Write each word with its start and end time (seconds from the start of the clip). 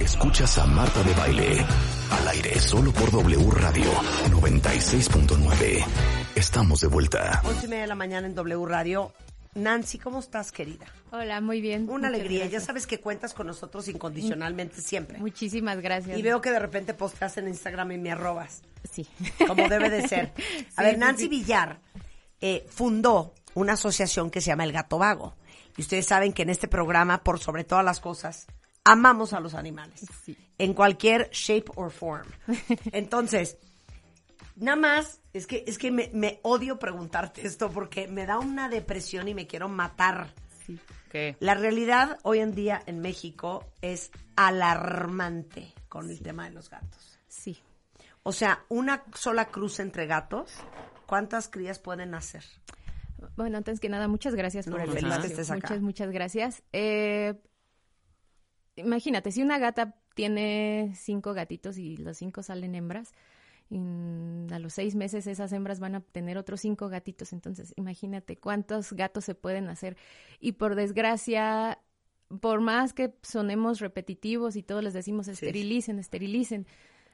Escuchas 0.00 0.58
a 0.58 0.66
Marta 0.66 1.02
de 1.02 1.12
Baile. 1.14 1.66
Al 2.10 2.28
aire 2.28 2.58
solo 2.60 2.92
por 2.92 3.10
W 3.10 3.50
Radio 3.50 3.84
96.9. 4.30 5.84
Estamos 6.34 6.80
de 6.80 6.86
vuelta. 6.86 7.42
Once 7.44 7.66
y 7.66 7.68
media 7.68 7.82
de 7.82 7.88
la 7.88 7.94
mañana 7.94 8.26
en 8.26 8.34
W 8.34 8.66
Radio. 8.66 9.12
Nancy, 9.54 9.98
¿cómo 9.98 10.20
estás, 10.20 10.52
querida? 10.52 10.86
Hola, 11.10 11.40
muy 11.40 11.60
bien. 11.60 11.88
Una 11.90 12.08
alegría. 12.08 12.40
gracias. 12.40 12.62
Ya 12.62 12.66
sabes 12.66 12.86
que 12.86 13.00
cuentas 13.00 13.34
con 13.34 13.46
nosotros 13.48 13.88
incondicionalmente 13.88 14.80
siempre. 14.80 15.18
Muchísimas 15.18 15.80
gracias. 15.80 16.16
Y 16.16 16.22
veo 16.22 16.40
que 16.40 16.50
de 16.52 16.58
repente 16.60 16.94
posteas 16.94 17.36
en 17.38 17.48
Instagram 17.48 17.92
y 17.92 17.98
me 17.98 18.12
arrobas, 18.12 18.62
Sí. 18.90 19.06
como 19.46 19.68
debe 19.68 19.90
de 19.90 20.06
ser. 20.06 20.32
A 20.76 20.82
Sí, 20.82 20.84
ver, 20.84 20.94
sí, 20.94 21.00
Nancy 21.00 21.22
sí. 21.24 21.28
Villar 21.28 21.80
eh, 22.40 22.66
fundó 22.70 23.34
una 23.54 23.72
asociación 23.72 24.30
que 24.30 24.40
se 24.40 24.48
llama 24.48 24.64
El 24.64 24.72
Gato 24.72 24.98
Vago. 24.98 25.34
Y 25.76 25.80
ustedes 25.82 26.06
saben 26.06 26.32
que 26.32 26.42
en 26.42 26.50
este 26.50 26.68
programa, 26.68 27.24
por 27.24 27.40
sobre 27.40 27.64
todas 27.64 27.84
las 27.84 27.98
cosas, 28.00 28.46
amamos 28.84 29.32
a 29.32 29.40
los 29.40 29.54
animales. 29.54 30.04
Sí. 30.24 30.36
En 30.58 30.74
cualquier 30.74 31.30
shape 31.30 31.70
or 31.76 31.90
form. 31.90 32.26
Entonces, 32.92 33.58
nada 34.56 34.76
más, 34.76 35.20
es 35.32 35.46
que, 35.46 35.64
es 35.66 35.78
que 35.78 35.90
me, 35.90 36.10
me 36.12 36.40
odio 36.42 36.78
preguntarte 36.78 37.46
esto 37.46 37.70
porque 37.70 38.08
me 38.08 38.26
da 38.26 38.38
una 38.38 38.68
depresión 38.68 39.28
y 39.28 39.34
me 39.34 39.46
quiero 39.46 39.68
matar. 39.68 40.32
Sí. 40.66 40.78
¿Qué? 41.10 41.36
La 41.40 41.54
realidad 41.54 42.18
hoy 42.22 42.40
en 42.40 42.54
día 42.54 42.82
en 42.86 43.00
México 43.00 43.64
es 43.80 44.10
alarmante 44.36 45.72
con 45.88 46.10
el 46.10 46.20
tema 46.20 46.44
de 46.44 46.50
los 46.50 46.68
gatos. 46.70 47.18
Sí. 47.28 47.58
O 48.22 48.32
sea, 48.32 48.64
una 48.68 49.04
sola 49.14 49.46
cruz 49.46 49.80
entre 49.80 50.06
gatos, 50.06 50.52
¿cuántas 51.06 51.48
crías 51.48 51.78
pueden 51.78 52.14
hacer? 52.14 52.44
Bueno, 53.36 53.56
antes 53.56 53.80
que 53.80 53.88
nada, 53.88 54.06
muchas 54.06 54.34
gracias 54.34 54.66
No, 54.66 54.72
por 54.72 54.82
el 54.82 54.88
feliz 54.90 55.02
que 55.02 55.08
espacio. 55.08 55.30
estés 55.30 55.50
acá. 55.50 55.68
Muchas, 55.68 55.80
muchas 55.82 56.10
gracias. 56.10 56.62
Eh, 56.72 57.34
imagínate, 58.78 59.30
si 59.32 59.42
una 59.42 59.58
gata 59.58 59.94
tiene 60.14 60.92
cinco 60.96 61.34
gatitos 61.34 61.78
y 61.78 61.96
los 61.96 62.16
cinco 62.16 62.42
salen 62.42 62.74
hembras, 62.74 63.12
y 63.70 63.76
a 64.50 64.58
los 64.58 64.72
seis 64.72 64.94
meses 64.94 65.26
esas 65.26 65.52
hembras 65.52 65.78
van 65.78 65.94
a 65.94 66.00
tener 66.00 66.38
otros 66.38 66.60
cinco 66.60 66.88
gatitos. 66.88 67.32
Entonces, 67.34 67.74
imagínate 67.76 68.36
cuántos 68.36 68.92
gatos 68.94 69.24
se 69.26 69.34
pueden 69.34 69.68
hacer. 69.68 69.96
Y 70.40 70.52
por 70.52 70.74
desgracia, 70.74 71.78
por 72.40 72.60
más 72.60 72.94
que 72.94 73.12
sonemos 73.22 73.80
repetitivos 73.80 74.56
y 74.56 74.62
todos 74.62 74.82
les 74.82 74.94
decimos 74.94 75.28
esterilicen, 75.28 75.98
esterilicen, 75.98 76.66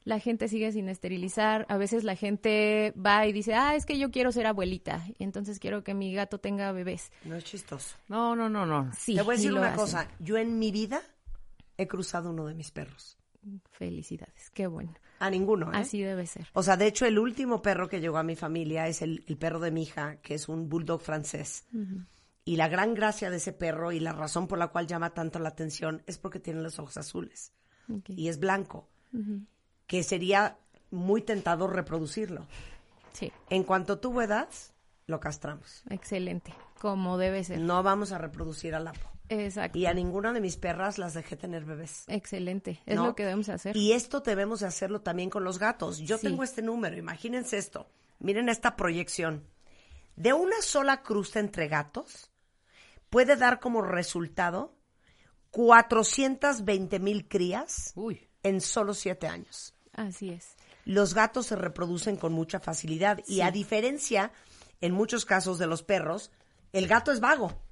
la 0.05 0.21
gente 0.21 0.47
sigue 0.49 0.71
sin 0.71 0.89
esterilizar. 0.89 1.67
A 1.69 1.77
veces 1.77 2.05
la 2.05 2.15
gente 2.15 2.93
va 2.95 3.27
y 3.27 3.33
dice, 3.33 3.55
ah, 3.55 3.75
es 3.75 3.85
que 3.85 3.99
yo 3.99 4.11
quiero 4.13 4.31
ser 4.31 4.47
abuelita, 4.47 5.05
y 5.19 5.25
entonces 5.25 5.59
quiero 5.59 5.83
que 5.83 5.95
mi 5.95 6.15
gato 6.15 6.39
tenga 6.39 6.71
bebés. 6.73 7.11
No 7.25 7.35
es 7.35 7.43
chistoso. 7.45 7.97
No, 8.09 8.37
no, 8.37 8.49
no, 8.49 8.65
no. 8.65 8.93
Sí, 8.97 9.17
Te 9.17 9.23
voy 9.23 9.35
a 9.35 9.37
decir 9.39 9.53
una 9.53 9.69
hacen. 9.69 9.77
cosa, 9.77 10.09
yo 10.21 10.37
en 10.37 10.59
mi 10.59 10.71
vida 10.71 11.01
he 11.77 11.87
cruzado 11.87 12.31
uno 12.31 12.47
de 12.47 12.55
mis 12.55 12.71
perros. 12.71 13.19
Felicidades, 13.73 14.51
qué 14.51 14.67
bueno. 14.67 14.95
A 15.19 15.31
ninguno, 15.31 15.67
¿eh? 15.73 15.77
Así 15.77 16.01
debe 16.03 16.27
ser. 16.27 16.47
O 16.55 16.63
sea, 16.63 16.77
de 16.77 16.87
hecho, 16.87 17.07
el 17.07 17.19
último 17.19 17.61
perro 17.63 17.89
que 17.89 18.01
llegó 18.01 18.17
a 18.19 18.23
mi 18.23 18.37
familia 18.37 18.89
es 18.89 19.03
el, 19.03 19.25
el 19.29 19.37
perro 19.37 19.61
de 19.61 19.71
mi 19.71 19.83
hija, 19.83 20.17
que 20.17 20.35
es 20.35 20.49
un 20.49 20.69
bulldog 20.69 21.01
francés. 21.01 21.65
Y 22.45 22.57
la 22.57 22.69
gran 22.69 22.95
gracia 22.95 23.31
de 23.31 23.37
ese 23.37 23.53
perro 23.53 23.93
y 23.93 24.01
la 24.01 24.13
razón 24.13 24.47
por 24.49 24.59
la 24.59 24.69
cual 24.69 24.87
llama 24.87 25.11
tanto 25.15 25.39
la 25.39 25.51
atención 25.51 26.03
es 26.07 26.19
porque 26.19 26.41
tiene 26.41 26.61
los 26.63 26.79
ojos 26.79 26.97
azules 26.97 27.53
y 28.09 28.29
es 28.29 28.39
blanco, 28.39 28.89
que 29.87 30.03
sería 30.03 30.59
muy 30.91 31.23
tentador 31.23 31.75
reproducirlo. 31.75 32.47
Sí, 33.13 33.31
En 33.51 33.63
cuanto 33.63 33.99
tuvo 33.99 34.23
edad, 34.23 34.49
lo 35.07 35.21
castramos. 35.21 35.83
excelente, 35.91 36.53
como 36.81 37.17
debe 37.19 37.45
ser. 37.45 37.61
No 37.61 37.83
vamos 37.83 38.11
a 38.13 38.19
reproducir 38.19 38.75
al 38.75 38.89
Apo. 38.89 39.11
Exacto. 39.29 39.79
Y 39.79 39.87
a 39.87 39.95
ninguna 39.95 40.33
de 40.33 40.41
mis 40.41 40.57
perras 40.57 40.99
las 40.99 41.15
dejé 41.15 41.37
tener 41.37 41.65
bebés. 41.65 42.05
Excelente, 42.09 42.81
es 42.85 42.97
¿no? 42.97 43.07
lo 43.07 43.15
que 43.15 43.23
debemos 43.25 43.49
hacer. 43.49 43.77
Y 43.77 43.93
esto 43.93 44.21
debemos 44.21 44.61
de 44.61 44.67
hacerlo 44.67 45.01
también 45.01 45.31
con 45.31 45.45
los 45.45 45.59
gatos. 45.59 45.99
Yo 45.99 46.19
Sí. 46.19 46.27
tengo 46.29 46.43
este 46.45 46.61
número, 46.63 46.97
imagínense 46.97 47.57
esto. 47.59 47.87
Miren 48.19 48.49
esta 48.49 48.77
proyección. 48.77 49.47
De 50.17 50.33
una 50.33 50.61
sola 50.63 51.03
cruz 51.03 51.35
entre 51.37 51.69
gatos 51.69 52.31
puede 53.11 53.37
dar 53.37 53.61
como 53.61 53.83
resultado 53.83 54.77
420 55.51 56.99
mil 57.01 57.29
crías 57.29 57.93
Uy. 57.95 58.29
en 58.43 58.61
solo 58.61 58.93
siete 58.95 59.27
años. 59.27 59.75
Así 59.93 60.31
es. 60.31 60.55
Los 60.85 61.15
gatos 61.15 61.47
se 61.47 61.57
reproducen 61.57 62.17
con 62.17 62.33
mucha 62.33 62.61
facilidad 62.61 63.21
y 63.27 63.41
a 63.41 63.51
diferencia, 63.51 64.33
en 64.81 64.93
muchos 64.93 65.25
casos 65.25 65.59
de 65.59 65.67
los 65.67 65.83
perros, 65.83 66.31
el 66.73 66.87
gato 66.89 67.11
es 67.13 67.21
vago. 67.21 67.63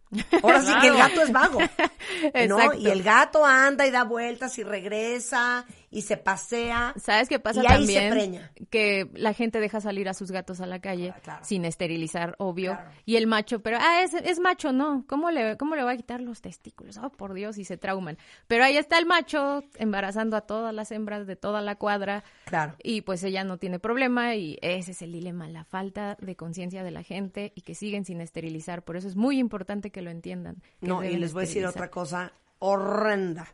Ahora 0.42 0.62
sí 0.62 0.72
que 0.80 0.88
el 0.88 0.96
gato 0.96 1.22
es 1.22 1.32
vago. 1.32 1.58
¿no? 2.48 2.74
Y 2.74 2.88
el 2.88 3.02
gato 3.02 3.44
anda 3.44 3.86
y 3.86 3.90
da 3.90 4.04
vueltas 4.04 4.58
y 4.58 4.62
regresa 4.62 5.64
y 5.92 6.02
se 6.02 6.16
pasea. 6.16 6.94
¿Sabes 6.96 7.28
qué 7.28 7.38
pasa 7.38 7.62
Y 7.62 7.66
ahí 7.66 7.86
se 7.86 7.94
también? 7.94 8.10
preña. 8.10 8.52
Que 8.70 9.08
la 9.14 9.34
gente 9.34 9.60
deja 9.60 9.80
salir 9.80 10.08
a 10.08 10.14
sus 10.14 10.32
gatos 10.32 10.60
a 10.60 10.66
la 10.66 10.80
calle 10.80 11.12
Ah, 11.14 11.20
claro. 11.22 11.44
sin 11.44 11.64
esterilizar, 11.64 12.34
obvio. 12.38 12.72
Claro. 12.72 12.90
Y 13.04 13.16
el 13.16 13.26
macho, 13.26 13.60
pero, 13.62 13.76
ah, 13.80 14.00
es, 14.02 14.14
es 14.14 14.40
macho, 14.40 14.72
no. 14.72 15.04
¿Cómo 15.06 15.30
le, 15.30 15.56
¿Cómo 15.58 15.76
le 15.76 15.84
va 15.84 15.92
a 15.92 15.96
quitar 15.96 16.20
los 16.20 16.40
testículos? 16.40 16.96
Oh, 16.98 17.10
por 17.10 17.34
Dios, 17.34 17.58
y 17.58 17.64
se 17.64 17.76
trauman. 17.76 18.18
Pero 18.48 18.64
ahí 18.64 18.76
está 18.76 18.98
el 18.98 19.06
macho 19.06 19.62
embarazando 19.76 20.36
a 20.36 20.40
todas 20.40 20.74
las 20.74 20.90
hembras 20.90 21.26
de 21.26 21.36
toda 21.36 21.60
la 21.60 21.76
cuadra. 21.76 22.24
Claro. 22.46 22.74
Y 22.82 23.02
pues 23.02 23.22
ella 23.22 23.44
no 23.44 23.58
tiene 23.58 23.78
problema 23.78 24.34
y 24.34 24.58
ese 24.62 24.92
es 24.92 25.02
el 25.02 25.12
dilema, 25.12 25.46
la 25.48 25.64
falta 25.64 26.16
de 26.20 26.36
conciencia 26.36 26.82
de 26.82 26.90
la 26.90 27.02
gente 27.02 27.52
y 27.54 27.60
que 27.60 27.74
siguen 27.74 28.04
sin 28.06 28.20
esterilizar. 28.22 28.82
Por 28.82 28.96
eso 28.96 29.08
es 29.08 29.16
muy 29.16 29.38
importante 29.38 29.90
que 29.90 30.00
lo 30.00 30.10
entiendan. 30.10 30.62
que 30.80 30.88
No, 30.88 31.04
y 31.04 31.16
les 31.18 31.32
voy 31.34 31.42
a 31.42 31.46
decir 31.46 31.66
otra 31.66 31.90
cosa 31.90 32.32
horrenda. 32.60 33.46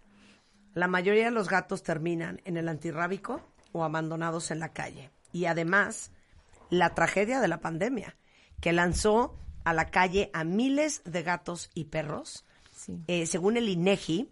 La 0.78 0.86
mayoría 0.86 1.24
de 1.24 1.32
los 1.32 1.48
gatos 1.48 1.82
terminan 1.82 2.40
en 2.44 2.56
el 2.56 2.68
antirrábico 2.68 3.42
o 3.72 3.82
abandonados 3.82 4.52
en 4.52 4.60
la 4.60 4.72
calle. 4.72 5.10
Y 5.32 5.46
además, 5.46 6.12
la 6.70 6.94
tragedia 6.94 7.40
de 7.40 7.48
la 7.48 7.58
pandemia, 7.58 8.16
que 8.60 8.72
lanzó 8.72 9.36
a 9.64 9.72
la 9.72 9.86
calle 9.86 10.30
a 10.32 10.44
miles 10.44 11.02
de 11.04 11.24
gatos 11.24 11.68
y 11.74 11.86
perros. 11.86 12.44
Sí. 12.70 13.02
Eh, 13.08 13.26
según 13.26 13.56
el 13.56 13.68
INEGI, 13.68 14.30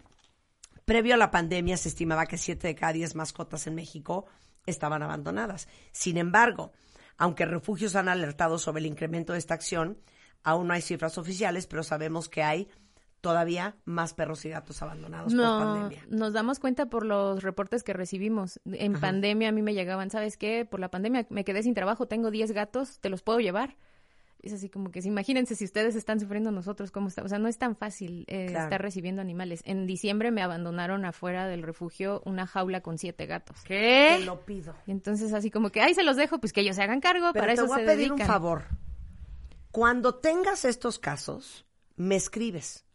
previo 0.85 1.15
a 1.15 1.17
la 1.17 1.33
pandemia 1.33 1.77
se 1.77 1.89
estimaba 1.89 2.27
que 2.27 2.39
siete 2.39 2.69
de 2.69 2.77
cada 2.77 2.93
diez 2.93 3.17
mascotas 3.17 3.67
en 3.67 3.75
México 3.75 4.27
estaban 4.67 5.03
abandonadas. 5.03 5.67
Sin 5.91 6.17
embargo, 6.17 6.71
aunque 7.19 7.45
refugios 7.45 7.97
han 7.97 8.09
alertado 8.09 8.59
sobre 8.59 8.79
el 8.79 8.87
incremento 8.87 9.33
de 9.33 9.41
esta 9.41 9.55
acción, 9.55 9.99
aún 10.45 10.69
no 10.69 10.75
hay 10.75 10.83
cifras 10.83 11.19
oficiales, 11.19 11.67
pero 11.67 11.83
sabemos 11.83 12.29
que 12.29 12.45
hay 12.45 12.69
todavía 13.27 13.75
más 13.85 14.15
perros 14.15 14.45
y 14.45 14.51
gatos 14.51 14.81
abandonados 14.83 15.33
por 15.35 15.43
No, 15.43 15.59
pandemia. 15.59 16.05
nos 16.09 16.33
damos 16.33 16.59
cuenta 16.59 16.87
por 16.87 17.05
los 17.05 17.43
reportes 17.43 17.83
que 17.83 17.93
recibimos. 17.93 18.61
En 18.67 18.93
pandemia 19.01 19.49
a 19.49 19.53
mí 19.53 19.63
me 19.63 19.75
llegaban, 19.75 20.11
¿sabes 20.11 20.37
qué? 20.37 20.65
Por 20.65 20.81
la 20.81 20.91
pandemia 20.91 21.27
me 21.31 21.45
quedé 21.45 21.63
sin 21.63 21.75
trabajo, 21.75 22.07
tengo 22.07 22.31
10 22.31 22.53
gatos, 22.53 23.01
¿te 23.01 23.09
los 23.09 23.23
puedo 23.23 23.41
llevar? 23.41 23.77
Es 24.43 24.53
así 24.53 24.69
como 24.69 24.93
que, 24.93 25.01
imagínense 25.01 25.57
si 25.57 25.65
ustedes 25.65 25.97
están 25.97 26.21
sufriendo 26.21 26.53
nosotros, 26.53 26.93
¿cómo 26.93 27.09
está? 27.09 27.23
O 27.25 27.29
sea, 27.29 27.39
no 27.41 27.49
es 27.49 27.59
tan 27.59 27.75
fácil 27.75 28.27
eh, 28.29 28.47
Claro. 28.51 28.65
estar 28.67 28.81
recibiendo 28.81 29.21
animales. 29.21 29.61
En 29.65 29.87
diciembre 29.87 30.31
me 30.31 30.43
abandonaron 30.43 31.05
afuera 31.05 31.49
del 31.49 31.63
refugio 31.65 32.23
una 32.25 32.47
jaula 32.47 32.81
con 32.81 32.97
siete 32.99 33.27
gatos. 33.27 33.57
Te 33.63 33.69
¿Qué? 33.69 34.25
lo 34.25 34.45
pido. 34.45 34.75
Y 34.87 34.93
entonces 34.93 35.33
así 35.33 35.51
como 35.51 35.71
que, 35.71 35.81
ahí 35.81 35.95
se 35.95 36.05
los 36.05 36.17
dejo, 36.17 36.39
pues 36.39 36.53
que 36.53 36.61
ellos 36.61 36.77
se 36.77 36.83
hagan 36.83 37.01
cargo, 37.01 37.31
Pero 37.33 37.43
para 37.43 37.55
te 37.55 37.61
eso 37.63 37.67
voy 37.67 37.77
se 37.79 37.83
a 37.83 37.87
pedir 37.87 38.09
dedican. 38.11 38.21
un 38.21 38.27
favor. 38.27 38.63
Cuando 39.73 40.15
tengas 40.15 40.65
estos 40.65 40.99
casos, 40.99 41.67
me 41.97 42.17
escribes. 42.17 42.86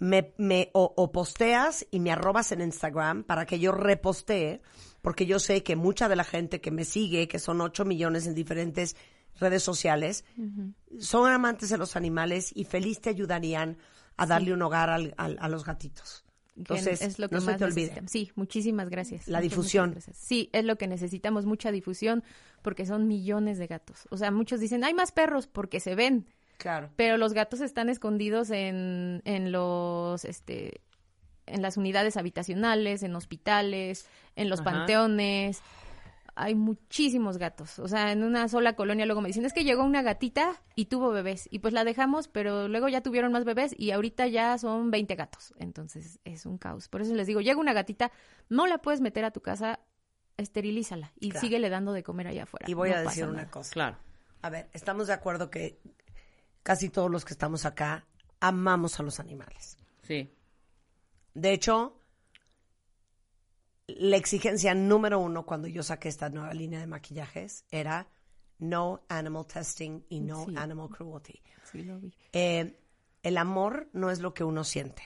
Me, 0.00 0.34
me- 0.38 0.70
o, 0.72 0.92
o 0.96 1.12
posteas 1.12 1.86
y 1.92 2.00
me 2.00 2.10
arrobas 2.10 2.50
en 2.52 2.60
Instagram 2.62 3.22
para 3.22 3.46
que 3.46 3.58
yo 3.60 3.70
repostee, 3.72 4.60
porque 5.02 5.26
yo 5.26 5.38
sé 5.38 5.62
que 5.62 5.76
mucha 5.76 6.08
de 6.08 6.16
la 6.16 6.24
gente 6.24 6.60
que 6.60 6.70
me 6.72 6.84
sigue, 6.84 7.28
que 7.28 7.38
son 7.38 7.60
8 7.60 7.84
millones 7.84 8.26
en 8.26 8.34
diferentes 8.34 8.96
redes 9.38 9.62
sociales, 9.62 10.24
son 10.98 11.30
amantes 11.32 11.68
de 11.68 11.78
los 11.78 11.96
animales 11.96 12.50
y 12.54 12.64
feliz 12.64 13.00
te 13.00 13.10
ayudarían 13.10 13.78
a 14.16 14.26
darle 14.26 14.52
un 14.52 14.62
hogar 14.62 14.90
al- 14.90 15.14
al- 15.16 15.38
a 15.40 15.48
los 15.48 15.64
gatitos. 15.64 16.24
Entonces, 16.56 17.00
es 17.00 17.18
lo 17.18 17.28
que 17.28 17.36
no 17.36 17.40
se 17.40 17.54
te 17.54 17.64
olvide. 17.64 18.02
Sí, 18.06 18.30
muchísimas 18.34 18.90
gracias. 18.90 19.28
La 19.28 19.38
Muchas, 19.38 19.50
difusión. 19.50 19.90
muchas 19.90 20.04
gracias. 20.06 20.26
Sí, 20.26 20.50
es 20.52 20.64
lo 20.64 20.76
que 20.76 20.88
necesitamos, 20.88 21.46
mucha 21.46 21.70
difusión, 21.72 22.22
porque 22.60 22.84
son 22.84 23.06
millones 23.06 23.56
de 23.58 23.66
gatos. 23.66 24.06
O 24.10 24.18
sea, 24.18 24.30
muchos 24.30 24.60
dicen, 24.60 24.84
hay 24.84 24.92
más 24.92 25.10
perros 25.12 25.46
porque 25.46 25.80
se 25.80 25.94
ven, 25.94 26.26
Claro. 26.60 26.90
pero 26.96 27.16
los 27.16 27.32
gatos 27.32 27.60
están 27.62 27.88
escondidos 27.88 28.50
en, 28.50 29.22
en 29.24 29.50
los, 29.50 30.24
este, 30.26 30.82
en 31.46 31.62
las 31.62 31.76
unidades 31.78 32.16
habitacionales, 32.18 33.02
en 33.02 33.16
hospitales, 33.16 34.06
en 34.36 34.48
los 34.50 34.60
Ajá. 34.60 34.70
panteones. 34.70 35.62
Hay 36.36 36.54
muchísimos 36.54 37.38
gatos. 37.38 37.78
O 37.80 37.88
sea, 37.88 38.12
en 38.12 38.22
una 38.22 38.48
sola 38.48 38.74
colonia 38.74 39.04
luego 39.04 39.20
me 39.20 39.28
dicen, 39.28 39.44
es 39.44 39.52
que 39.52 39.64
llegó 39.64 39.82
una 39.84 40.00
gatita 40.02 40.62
y 40.74 40.86
tuvo 40.86 41.10
bebés. 41.10 41.48
Y 41.50 41.58
pues 41.58 41.74
la 41.74 41.84
dejamos, 41.84 42.28
pero 42.28 42.68
luego 42.68 42.88
ya 42.88 43.02
tuvieron 43.02 43.32
más 43.32 43.44
bebés 43.44 43.74
y 43.76 43.90
ahorita 43.90 44.26
ya 44.28 44.56
son 44.56 44.90
20 44.90 45.16
gatos. 45.16 45.52
Entonces 45.58 46.20
es 46.24 46.46
un 46.46 46.56
caos. 46.56 46.88
Por 46.88 47.00
eso 47.02 47.14
les 47.14 47.26
digo, 47.26 47.40
llega 47.40 47.58
una 47.58 47.72
gatita, 47.72 48.12
no 48.48 48.66
la 48.66 48.78
puedes 48.78 49.00
meter 49.00 49.24
a 49.24 49.32
tu 49.32 49.40
casa, 49.42 49.80
esterilízala 50.36 51.12
y 51.18 51.30
Claro. 51.30 51.40
síguele 51.46 51.68
dando 51.68 51.92
de 51.92 52.02
comer 52.02 52.28
allá 52.28 52.44
afuera. 52.44 52.66
Y 52.68 52.74
voy 52.74 52.90
No 52.90 52.96
a 52.96 53.00
decir 53.02 53.24
una 53.24 53.38
nada. 53.38 53.50
cosa. 53.50 53.72
Claro. 53.72 53.96
A 54.42 54.48
ver, 54.48 54.70
estamos 54.72 55.08
de 55.08 55.12
acuerdo 55.12 55.50
que 55.50 55.80
casi 56.62 56.88
todos 56.90 57.10
los 57.10 57.24
que 57.24 57.32
estamos 57.34 57.64
acá 57.64 58.06
amamos 58.40 58.98
a 59.00 59.02
los 59.02 59.20
animales. 59.20 59.76
Sí. 60.02 60.34
De 61.34 61.52
hecho, 61.52 61.96
la 63.86 64.16
exigencia 64.16 64.74
número 64.74 65.18
uno 65.18 65.44
cuando 65.44 65.68
yo 65.68 65.82
saqué 65.82 66.08
esta 66.08 66.28
nueva 66.30 66.54
línea 66.54 66.80
de 66.80 66.86
maquillajes 66.86 67.64
era 67.70 68.08
no 68.58 69.02
animal 69.08 69.46
testing 69.46 70.02
y 70.08 70.20
no 70.20 70.44
Sí. 70.46 70.54
animal 70.56 70.88
cruelty. 70.90 71.40
Sí, 71.70 71.82
lo 71.82 71.98
vi. 71.98 72.12
Eh, 72.32 72.78
el 73.22 73.36
amor 73.38 73.88
no 73.92 74.10
es 74.10 74.20
lo 74.20 74.32
que 74.34 74.44
uno 74.44 74.64
siente, 74.64 75.02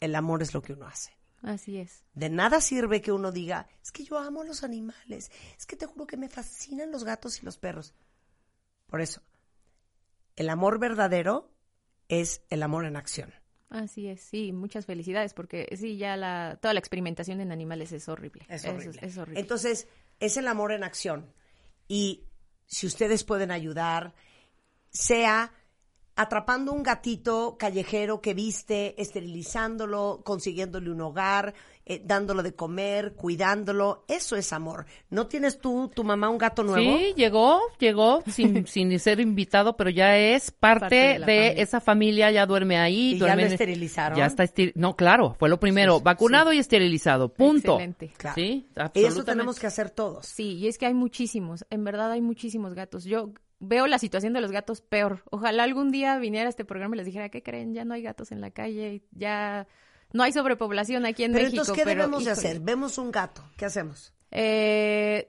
el 0.00 0.14
amor 0.14 0.42
es 0.42 0.54
lo 0.54 0.62
que 0.62 0.72
uno 0.72 0.86
hace. 0.86 1.12
Así 1.42 1.78
es. 1.78 2.04
De 2.14 2.28
nada 2.30 2.60
sirve 2.60 3.00
que 3.00 3.12
uno 3.12 3.30
diga, 3.30 3.68
es 3.82 3.92
que 3.92 4.04
yo 4.04 4.18
amo 4.18 4.42
a 4.42 4.44
los 4.44 4.64
animales, 4.64 5.30
es 5.56 5.66
que 5.66 5.76
te 5.76 5.86
juro 5.86 6.06
que 6.06 6.16
me 6.16 6.28
fascinan 6.28 6.90
los 6.90 7.04
gatos 7.04 7.40
y 7.40 7.44
los 7.44 7.58
perros. 7.58 7.94
Por 8.86 9.00
eso, 9.00 9.22
el 10.38 10.50
amor 10.50 10.78
verdadero 10.78 11.50
es 12.08 12.42
el 12.48 12.62
amor 12.62 12.84
en 12.86 12.96
acción. 12.96 13.34
Así 13.70 14.06
es, 14.08 14.20
sí, 14.22 14.52
muchas 14.52 14.86
felicidades, 14.86 15.34
porque 15.34 15.68
sí, 15.76 15.98
ya 15.98 16.16
la, 16.16 16.58
toda 16.62 16.72
la 16.72 16.80
experimentación 16.80 17.40
en 17.40 17.50
animales 17.52 17.90
es 17.92 18.08
horrible. 18.08 18.46
Es 18.48 18.64
Eso 18.64 18.72
horrible. 18.72 19.00
es 19.02 19.18
horrible. 19.18 19.40
Entonces, 19.40 19.88
es 20.20 20.36
el 20.36 20.46
amor 20.46 20.72
en 20.72 20.84
acción. 20.84 21.34
Y 21.88 22.24
si 22.66 22.86
ustedes 22.86 23.24
pueden 23.24 23.50
ayudar, 23.50 24.14
sea 24.90 25.52
atrapando 26.20 26.72
un 26.72 26.82
gatito 26.82 27.56
callejero 27.58 28.20
que 28.20 28.34
viste, 28.34 29.00
esterilizándolo, 29.00 30.20
consiguiéndole 30.24 30.90
un 30.90 31.00
hogar, 31.00 31.54
eh, 31.86 32.02
dándolo 32.04 32.42
de 32.42 32.54
comer, 32.54 33.14
cuidándolo, 33.14 34.04
eso 34.08 34.34
es 34.36 34.52
amor. 34.52 34.84
¿No 35.10 35.28
tienes 35.28 35.58
tú, 35.58 35.90
tu 35.94 36.02
mamá, 36.04 36.28
un 36.28 36.36
gato 36.36 36.64
nuevo? 36.64 36.98
Sí, 36.98 37.14
llegó, 37.16 37.60
llegó 37.78 38.22
sin, 38.30 38.66
sin 38.66 38.98
ser 38.98 39.20
invitado, 39.20 39.76
pero 39.76 39.90
ya 39.90 40.18
es 40.18 40.50
parte, 40.50 40.80
Parte 40.80 40.94
de 40.96 41.00
de, 41.12 41.18
la 41.18 41.26
familia. 41.26 41.52
esa 41.62 41.80
familia, 41.80 42.30
ya 42.32 42.46
duerme 42.46 42.78
ahí. 42.78 43.12
¿Y 43.14 43.18
ya 43.20 43.36
lo 43.36 43.42
en- 43.42 43.52
esterilizaron? 43.52 44.18
Ya 44.18 44.26
está 44.26 44.42
estir- 44.44 44.72
No, 44.74 44.96
claro, 44.96 45.36
fue 45.38 45.48
lo 45.48 45.60
primero. 45.60 45.98
Sí, 45.98 46.02
vacunado 46.04 46.52
y 46.52 46.58
esterilizado, 46.58 47.32
punto. 47.32 47.74
Excelente. 47.74 48.12
Claro. 48.16 48.34
Sí, 48.34 48.42
Y 48.42 48.80
absolutamente. 48.80 49.08
eso 49.08 49.24
tenemos 49.24 49.58
que 49.60 49.66
hacer 49.68 49.90
todos. 49.90 50.26
Sí, 50.26 50.54
y 50.56 50.66
es 50.68 50.76
que 50.78 50.86
hay 50.86 50.94
muchísimos, 50.94 51.64
en 51.70 51.84
verdad 51.84 52.10
hay 52.10 52.20
muchísimos 52.20 52.74
gatos. 52.74 53.04
Yo 53.04 53.30
veo 53.60 53.86
la 53.86 53.98
situación 53.98 54.32
de 54.32 54.40
los 54.40 54.52
gatos 54.52 54.80
peor. 54.80 55.22
Ojalá 55.30 55.64
algún 55.64 55.90
día 55.90 56.18
viniera 56.18 56.46
a 56.46 56.50
este 56.50 56.64
programa 56.64 56.94
y 56.94 56.98
les 56.98 57.06
dijera, 57.06 57.28
¿qué 57.28 57.42
creen? 57.42 57.74
Ya 57.74 57.84
no 57.84 57.94
hay 57.94 58.02
gatos 58.02 58.30
en 58.32 58.40
la 58.40 58.50
calle, 58.50 59.02
ya 59.12 59.66
no 60.12 60.22
hay 60.22 60.32
sobrepoblación 60.32 61.04
aquí 61.06 61.24
en 61.24 61.32
Pero 61.32 61.44
México. 61.44 61.62
entonces, 61.62 61.74
¿qué 61.74 61.84
pero, 61.84 62.02
debemos 62.02 62.24
de 62.24 62.30
hacer? 62.30 62.60
Vemos 62.60 62.98
un 62.98 63.10
gato, 63.10 63.42
¿qué 63.56 63.64
hacemos? 63.66 64.14
Eh, 64.30 65.28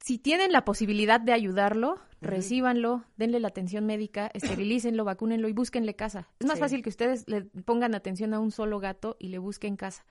si 0.00 0.18
tienen 0.18 0.52
la 0.52 0.64
posibilidad 0.64 1.20
de 1.20 1.32
ayudarlo, 1.32 1.98
recíbanlo, 2.20 3.04
denle 3.16 3.38
la 3.40 3.48
atención 3.48 3.86
médica, 3.86 4.30
esterilícenlo, 4.34 5.04
vacúnenlo 5.04 5.48
y 5.48 5.52
búsquenle 5.52 5.94
casa. 5.94 6.28
Es 6.40 6.46
más 6.46 6.56
Sí. 6.56 6.60
fácil 6.60 6.82
que 6.82 6.88
ustedes 6.88 7.28
le 7.28 7.42
pongan 7.42 7.94
atención 7.94 8.34
a 8.34 8.40
un 8.40 8.50
solo 8.50 8.80
gato 8.80 9.16
y 9.18 9.28
le 9.28 9.38
busquen 9.38 9.76
casa. 9.76 10.04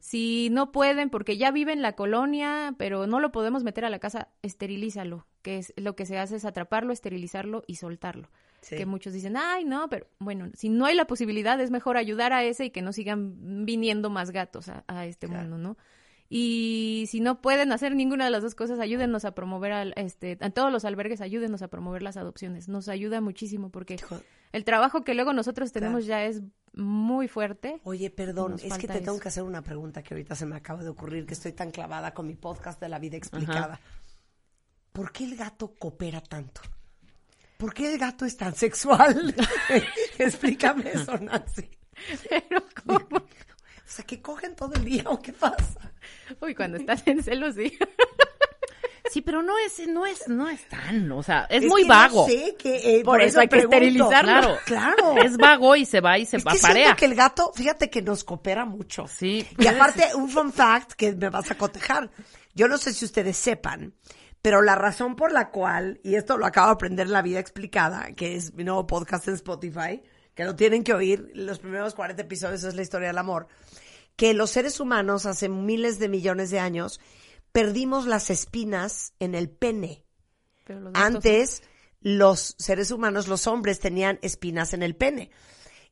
Si 0.00 0.48
no 0.50 0.72
pueden, 0.72 1.10
porque 1.10 1.36
ya 1.36 1.50
vive 1.50 1.72
en 1.72 1.82
la 1.82 1.92
colonia, 1.94 2.74
pero 2.78 3.06
no 3.06 3.20
lo 3.20 3.32
podemos 3.32 3.64
meter 3.64 3.84
a 3.84 3.90
la 3.90 3.98
casa, 3.98 4.28
esterilízalo, 4.42 5.26
que 5.42 5.58
es 5.58 5.72
lo 5.76 5.96
que 5.96 6.06
se 6.06 6.18
hace 6.18 6.36
es 6.36 6.44
atraparlo, 6.44 6.92
esterilizarlo 6.92 7.64
y 7.66 7.76
soltarlo. 7.76 8.28
Sí. 8.60 8.76
Que 8.76 8.84
muchos 8.86 9.12
dicen, 9.12 9.36
ay, 9.36 9.64
no, 9.64 9.88
pero 9.88 10.06
bueno, 10.18 10.50
si 10.54 10.68
no 10.68 10.84
hay 10.84 10.94
la 10.94 11.06
posibilidad, 11.06 11.58
es 11.60 11.70
mejor 11.70 11.96
ayudar 11.96 12.32
a 12.32 12.44
ese 12.44 12.66
y 12.66 12.70
que 12.70 12.82
no 12.82 12.92
sigan 12.92 13.64
viniendo 13.64 14.10
más 14.10 14.30
gatos 14.32 14.68
a, 14.68 14.84
a 14.86 15.06
este 15.06 15.26
Claro. 15.28 15.42
mundo, 15.48 15.58
¿no? 15.58 15.76
Y 16.32 17.06
si 17.08 17.18
no 17.18 17.42
pueden 17.42 17.72
hacer 17.72 17.96
ninguna 17.96 18.24
de 18.24 18.30
las 18.30 18.44
dos 18.44 18.54
cosas, 18.54 18.78
ayúdenos 18.78 19.24
a 19.24 19.34
promover 19.34 19.72
al, 19.72 19.92
este, 19.96 20.38
a 20.40 20.50
todos 20.50 20.70
los 20.70 20.84
albergues, 20.84 21.20
ayúdenos 21.20 21.60
a 21.62 21.68
promover 21.68 22.04
las 22.04 22.16
adopciones. 22.16 22.68
Nos 22.68 22.88
ayuda 22.88 23.20
muchísimo 23.20 23.70
porque 23.70 23.98
el 24.52 24.64
trabajo 24.64 25.02
que 25.02 25.14
luego 25.14 25.32
nosotros 25.32 25.72
tenemos 25.72 26.06
ya 26.06 26.24
es 26.24 26.40
muy 26.72 27.26
fuerte. 27.26 27.80
Oye, 27.82 28.10
perdón, 28.10 28.52
Nos 28.52 28.62
es 28.62 28.78
que 28.78 28.86
te 28.86 29.00
tengo 29.00 29.18
que 29.18 29.26
hacer 29.26 29.42
una 29.42 29.62
pregunta 29.62 30.04
que 30.04 30.14
ahorita 30.14 30.36
se 30.36 30.46
me 30.46 30.54
acaba 30.54 30.84
de 30.84 30.90
ocurrir, 30.90 31.26
que 31.26 31.34
estoy 31.34 31.50
tan 31.50 31.72
clavada 31.72 32.14
con 32.14 32.28
mi 32.28 32.36
podcast 32.36 32.80
de 32.80 32.88
la 32.88 33.00
vida 33.00 33.16
explicada. 33.16 33.80
¿Por 34.92 35.10
qué 35.10 35.24
el 35.24 35.36
gato 35.36 35.74
coopera 35.74 36.20
tanto? 36.20 36.60
¿Por 37.56 37.74
qué 37.74 37.92
el 37.92 37.98
gato 37.98 38.24
es 38.24 38.36
tan 38.36 38.54
sexual? 38.54 39.34
Explícame 40.18 40.92
eso, 40.92 41.18
Nancy. 41.18 41.68
Pero 42.28 42.64
¿cómo? 42.86 43.22
O 43.90 43.92
sea, 43.92 44.04
¿que 44.04 44.22
cogen 44.22 44.54
todo 44.54 44.72
el 44.74 44.84
día 44.84 45.02
o 45.06 45.20
qué 45.20 45.32
pasa? 45.32 45.92
Uy, 46.40 46.54
cuando 46.54 46.76
estás 46.76 47.02
en 47.08 47.24
celos, 47.24 47.56
sí. 47.56 47.76
Sí, 49.10 49.20
pero 49.20 49.42
no 49.42 49.58
es, 49.58 49.84
no 49.88 50.06
es, 50.06 50.28
no 50.28 50.48
es 50.48 50.68
tan, 50.68 51.10
o 51.10 51.24
sea, 51.24 51.46
es, 51.50 51.64
Es 51.64 51.68
muy 51.68 51.82
que 51.82 51.88
no 51.88 51.94
vago. 51.94 52.26
sé, 52.28 52.54
que, 52.56 52.98
eh, 52.98 53.02
Por 53.02 53.20
eso 53.20 53.40
hay 53.40 53.48
que 53.48 53.58
esterilizarlo. 53.58 54.30
Claro, 54.30 54.58
Claro. 54.64 55.16
Es 55.20 55.36
vago 55.36 55.74
y 55.74 55.84
se 55.84 56.00
va 56.00 56.16
y 56.16 56.26
se 56.26 56.36
Es 56.36 56.44
que 56.44 56.94
que 56.96 57.04
el 57.06 57.16
gato, 57.16 57.50
fíjate 57.52 57.90
que 57.90 58.02
nos 58.02 58.22
coopera 58.22 58.64
mucho. 58.64 59.08
Sí. 59.08 59.44
Y 59.58 59.66
aparte, 59.66 60.14
un 60.14 60.28
fun 60.28 60.52
fact 60.52 60.92
que 60.92 61.12
me 61.12 61.28
vas 61.28 61.50
a 61.50 61.56
cotejar. 61.58 62.08
Yo 62.54 62.68
no 62.68 62.78
sé 62.78 62.92
si 62.92 63.04
ustedes 63.04 63.36
sepan, 63.36 63.92
pero 64.40 64.62
la 64.62 64.76
razón 64.76 65.16
por 65.16 65.32
la 65.32 65.50
cual, 65.50 65.98
y 66.04 66.14
esto 66.14 66.38
lo 66.38 66.46
acabo 66.46 66.68
de 66.68 66.74
aprender 66.74 67.06
en 67.08 67.12
La 67.12 67.22
Vida 67.22 67.40
Explicada, 67.40 68.12
que 68.12 68.36
es 68.36 68.54
mi 68.54 68.62
nuevo 68.62 68.86
podcast 68.86 69.26
en 69.26 69.34
Spotify, 69.34 70.00
que 70.34 70.44
lo 70.44 70.56
tienen 70.56 70.84
que 70.84 70.94
oír, 70.94 71.30
los 71.34 71.58
primeros 71.58 71.94
40 71.94 72.22
episodios 72.22 72.64
es 72.64 72.74
la 72.74 72.82
historia 72.82 73.08
del 73.08 73.18
amor, 73.18 73.48
que 74.16 74.34
los 74.34 74.50
seres 74.50 74.80
humanos 74.80 75.26
hace 75.26 75.48
miles 75.48 75.98
de 75.98 76.08
millones 76.08 76.50
de 76.50 76.60
años 76.60 77.00
perdimos 77.52 78.06
las 78.06 78.30
espinas 78.30 79.12
en 79.18 79.34
el 79.34 79.50
pene. 79.50 80.04
Pero 80.64 80.80
los 80.80 80.92
gatos- 80.92 81.06
Antes, 81.16 81.62
los 82.00 82.54
seres 82.58 82.90
humanos, 82.90 83.28
los 83.28 83.46
hombres, 83.46 83.80
tenían 83.80 84.18
espinas 84.22 84.72
en 84.72 84.82
el 84.82 84.94
pene. 84.94 85.30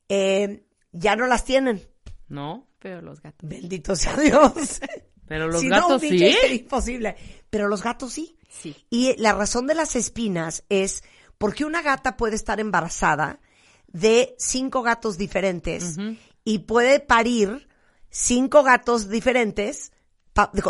Eh, 0.09 0.65
ya 0.93 1.17
no 1.17 1.27
las 1.27 1.45
tienen. 1.45 1.83
¿No? 2.29 2.69
Pero 2.79 3.01
los 3.03 3.21
gatos. 3.21 3.49
Bendito 3.49 3.97
sea 3.97 4.17
Dios. 4.17 4.81
Pero 5.27 5.49
los 5.49 5.61
si 5.61 5.69
gatos 5.69 5.91
no, 5.91 5.99
sí. 5.99 6.09
Sería 6.19 6.47
imposible. 6.55 7.17
Pero 7.51 7.69
los 7.69 7.83
gatos 7.83 8.13
sí. 8.13 8.39
Sí. 8.49 8.75
Y 8.89 9.15
la 9.21 9.33
razón 9.35 9.67
de 9.67 9.75
las 9.75 9.95
espinas 9.97 10.65
es 10.71 11.03
porque 11.37 11.65
una 11.67 11.83
gata 11.83 12.17
puede 12.17 12.35
estar 12.37 12.61
embarazada 12.61 13.41
de 13.89 14.35
cinco 14.39 14.83
gatos 14.83 15.19
diferentes 15.19 15.97
y 16.45 16.61
puede 16.61 17.01
parir 17.01 17.69
cinco 18.11 18.63
gatos 18.63 19.09
diferentes 19.09 19.93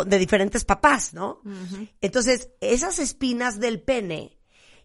de 0.05 0.17
diferentes 0.17 0.65
papás, 0.65 1.13
¿no? 1.13 1.41
Entonces, 2.01 2.49
esas 2.59 2.97
espinas 2.99 3.59
del 3.59 3.81
pene 3.81 4.39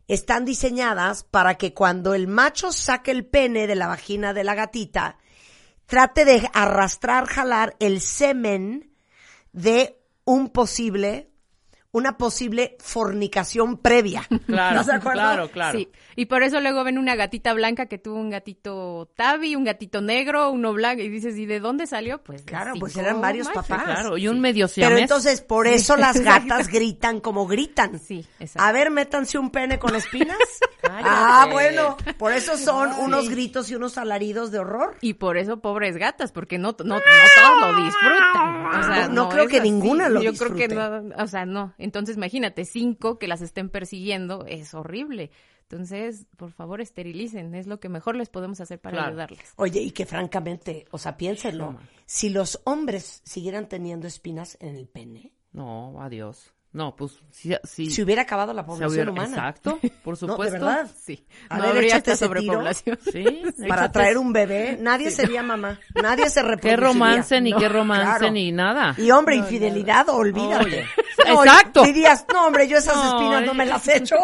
están 0.08 0.44
diseñadas 0.44 1.24
para 1.24 1.54
que 1.54 1.72
cuando 1.72 2.12
el 2.12 2.28
macho 2.28 2.72
saque 2.72 3.10
el 3.10 3.24
pene 3.24 3.66
de 3.66 3.74
la 3.74 3.86
vagina 3.86 4.34
de 4.34 4.44
la 4.44 4.54
gatita, 4.54 5.18
trate 5.86 6.24
de 6.24 6.50
arrastrar, 6.52 7.26
jalar 7.26 7.76
el 7.78 8.00
semen 8.00 8.92
de 9.52 9.98
un 10.24 10.50
posible, 10.50 11.30
una 11.94 12.18
posible 12.18 12.76
fornicación 12.80 13.78
previa. 13.78 14.26
Claro, 14.46 14.82
claro, 15.00 15.48
claro. 15.50 15.78
Sí, 15.78 15.88
y 16.16 16.26
por 16.26 16.42
eso 16.42 16.60
luego 16.60 16.84
ven 16.84 16.98
una 16.98 17.14
gatita 17.16 17.52
blanca 17.54 17.86
que 17.86 17.98
tuvo 17.98 18.16
un 18.16 18.30
gatito 18.30 19.10
tabi, 19.16 19.56
un 19.56 19.64
gatito 19.64 20.00
negro, 20.00 20.50
uno 20.50 20.72
blanco, 20.72 21.02
y 21.02 21.08
dices, 21.08 21.36
¿y 21.38 21.46
de 21.46 21.60
dónde 21.60 21.86
salió? 21.86 22.22
Pues 22.22 22.44
de 22.44 22.50
Claro, 22.50 22.74
pues 22.78 22.96
eran 22.96 23.20
varios 23.20 23.46
machos. 23.48 23.66
papás. 23.66 23.84
Claro, 23.84 24.18
y 24.18 24.28
un 24.28 24.40
medio 24.40 24.66
Pero 24.66 24.88
siamés. 24.88 25.02
entonces, 25.02 25.40
por 25.40 25.66
eso 25.66 25.96
las 25.96 26.20
gatas 26.20 26.68
gritan 26.68 27.20
como 27.20 27.46
gritan. 27.46 27.98
Sí, 28.00 28.26
A 28.38 28.42
exacto. 28.44 28.72
ver, 28.74 28.90
métanse 28.90 29.38
un 29.38 29.50
pene 29.50 29.78
con 29.78 29.94
espinas. 29.96 30.36
Cállate. 30.86 31.08
ah, 31.08 31.48
bueno, 31.50 31.96
por 32.18 32.32
eso 32.32 32.56
son 32.56 32.90
unos 33.00 33.28
gritos 33.28 33.70
y 33.70 33.74
unos 33.74 33.98
alaridos 33.98 34.50
de 34.50 34.58
horror. 34.58 34.96
Y 35.00 35.14
por 35.14 35.36
eso 35.36 35.60
pobres 35.60 35.96
gatas, 35.96 36.32
porque 36.32 36.58
no, 36.58 36.76
no, 36.84 36.96
no 36.96 37.00
todos 37.00 37.60
lo 37.76 37.84
disfrutan. 37.84 38.66
O 38.66 38.82
sea, 38.82 39.08
No, 39.08 39.14
no 39.24 39.28
creo 39.28 39.48
que 39.48 39.60
ninguna 39.60 40.08
lo 40.08 40.22
Yo 40.22 40.32
creo 40.34 40.54
que 40.54 40.68
disfrute. 40.68 41.02
no, 41.02 41.22
o 41.22 41.26
sea, 41.26 41.46
no. 41.46 41.74
Entonces 41.78 42.16
imagínate, 42.16 42.64
cinco 42.64 43.18
que 43.18 43.28
las 43.28 43.40
estén 43.40 43.68
persiguiendo, 43.70 44.44
es 44.46 44.74
horrible. 44.74 45.30
Entonces, 45.62 46.26
por 46.36 46.52
favor, 46.52 46.80
esterilicen, 46.82 47.54
es 47.54 47.66
lo 47.66 47.80
que 47.80 47.88
mejor 47.88 48.16
les 48.16 48.28
podemos 48.28 48.60
hacer 48.60 48.78
para 48.78 48.96
Claro. 48.96 49.08
ayudarles. 49.08 49.54
Oye, 49.56 49.80
y 49.80 49.90
que 49.92 50.04
francamente, 50.06 50.84
o 50.90 50.98
sea, 50.98 51.16
piénsenlo. 51.16 51.78
Si 52.06 52.28
los 52.28 52.60
hombres 52.64 53.22
siguieran 53.24 53.68
teniendo 53.68 54.06
espinas 54.06 54.56
en 54.60 54.76
el 54.76 54.86
pene, 54.86 55.32
No, 55.52 56.00
adiós. 56.02 56.52
No, 56.74 56.94
pues 56.96 57.12
sí. 57.30 57.54
sí 57.62 57.88
se 57.88 58.02
hubiera 58.02 58.22
acabado 58.22 58.52
la 58.52 58.66
población 58.66 58.90
hubiera- 58.90 59.10
humana. 59.12 59.28
Exacto, 59.28 59.78
por 60.02 60.14
No, 60.14 60.16
supuesto. 60.16 60.42
de 60.42 60.50
verdad. 60.50 60.90
Sí, 61.04 61.24
A 61.48 61.56
no 61.58 61.62
ver, 61.62 61.70
habría 61.72 61.96
esta 61.98 62.16
sobrepoblación. 62.16 62.98
Sí, 63.12 63.42
Para 63.68 63.92
traer 63.92 64.18
un 64.18 64.32
bebé, 64.32 64.76
nadie 64.80 65.12
sería 65.12 65.42
mamá. 65.44 65.78
Nadie 65.94 66.28
se 66.28 66.40
Qué 66.42 66.48
reproduciría. 66.48 66.76
romance, 66.76 67.40
ni 67.40 67.52
No, 67.52 67.58
qué 67.58 67.68
romance, 67.68 68.18
claro. 68.18 68.30
ni 68.32 68.50
nada. 68.50 68.94
Y 68.98 69.08
hombre, 69.12 69.36
infidelidad, 69.36 70.08
olvídate. 70.08 70.84
No, 71.28 71.44
exacto. 71.44 71.84
Dirías, 71.84 72.26
no, 72.32 72.46
hombre, 72.48 72.66
yo 72.66 72.78
esas 72.78 72.96
No, 72.96 73.04
espinas 73.20 73.42
no 73.46 73.54
me 73.54 73.66
las 73.66 73.86
echo. 73.86 74.16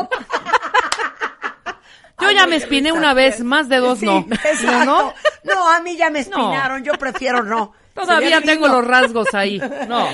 Yo 2.20 2.30
ya 2.32 2.46
me 2.46 2.56
espiné 2.56 2.92
una 2.92 3.14
vez, 3.14 3.40
más 3.42 3.68
de 3.68 3.76
dos 3.78 4.00
Sí, 4.00 4.06
no. 4.06 4.26
Exacto. 4.28 4.84
¿No? 4.84 5.14
No, 5.44 5.68
a 5.72 5.80
mí 5.80 5.96
ya 5.96 6.10
me 6.10 6.18
espinaron, 6.20 6.82
yo 6.84 6.92
prefiero 6.94 7.42
no. 7.42 7.72
Todavía 7.94 8.40
tengo 8.42 8.68
los 8.68 8.84
rasgos 8.86 9.32
ahí. 9.34 9.58
No. 9.88 10.06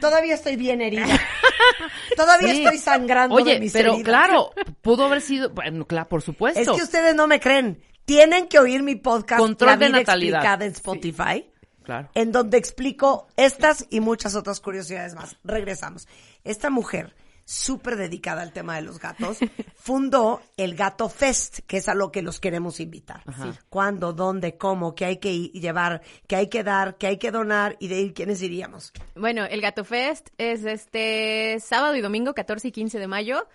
Todavía 0.00 0.34
estoy 0.34 0.56
bien 0.56 0.80
herida. 0.80 1.06
Todavía 2.16 2.54
Sí. 2.54 2.62
estoy 2.64 2.78
sangrando 2.78 3.36
de 3.36 3.42
Oye, 3.42 3.60
mis 3.60 3.72
pero 3.72 3.94
heridas. 3.94 4.04
claro, 4.08 4.50
pudo 4.82 5.04
haber 5.06 5.20
sido, 5.20 5.50
bueno, 5.50 5.86
claro, 5.86 6.08
por 6.08 6.22
supuesto. 6.22 6.60
Es 6.60 6.68
que 6.68 6.82
ustedes 6.82 7.14
no 7.14 7.26
me 7.26 7.40
creen. 7.40 7.82
Tienen 8.04 8.48
que 8.48 8.58
oír 8.58 8.82
mi 8.82 8.96
podcast 8.96 9.40
Control 9.40 9.70
La 9.70 9.76
de 9.76 9.88
natalidad. 9.90 10.38
Explicada 10.40 10.64
en 10.64 10.72
Spotify. 10.72 11.46
Claro. 11.82 12.08
en 12.14 12.30
donde 12.30 12.56
explico 12.58 13.26
estas 13.36 13.86
y 13.90 13.98
muchas 14.00 14.36
otras 14.36 14.60
curiosidades 14.60 15.14
más. 15.14 15.36
Regresamos. 15.42 16.06
Esta 16.44 16.70
mujer, 16.70 17.16
súper 17.50 17.96
dedicada 17.96 18.42
al 18.42 18.52
tema 18.52 18.76
de 18.76 18.82
los 18.82 19.00
gatos, 19.00 19.38
fundó 19.74 20.40
el 20.56 20.76
Gato 20.76 21.08
Fest, 21.08 21.60
que 21.66 21.78
es 21.78 21.88
a 21.88 21.94
lo 21.94 22.12
que 22.12 22.22
los 22.22 22.38
queremos 22.38 22.78
invitar. 22.78 23.22
Ajá. 23.26 23.58
¿Cuándo, 23.68 24.12
dónde, 24.12 24.56
cómo, 24.56 24.94
qué 24.94 25.06
hay 25.06 25.16
que 25.16 25.36
llevar, 25.48 26.00
qué 26.28 26.36
hay 26.36 26.48
que 26.48 26.62
dar, 26.62 26.96
qué 26.96 27.08
hay 27.08 27.16
que 27.16 27.32
donar 27.32 27.76
y 27.80 27.88
de 27.88 28.00
ir 28.00 28.14
quiénes 28.14 28.40
iríamos? 28.40 28.92
Bueno, 29.16 29.44
el 29.46 29.60
Gato 29.60 29.84
Fest 29.84 30.28
es 30.38 30.64
este 30.64 31.58
sábado 31.58 31.96
y 31.96 32.00
domingo, 32.00 32.34
14 32.34 32.68
y 32.68 32.72
15 32.72 33.00
de 33.00 33.06
mayo. 33.08 33.48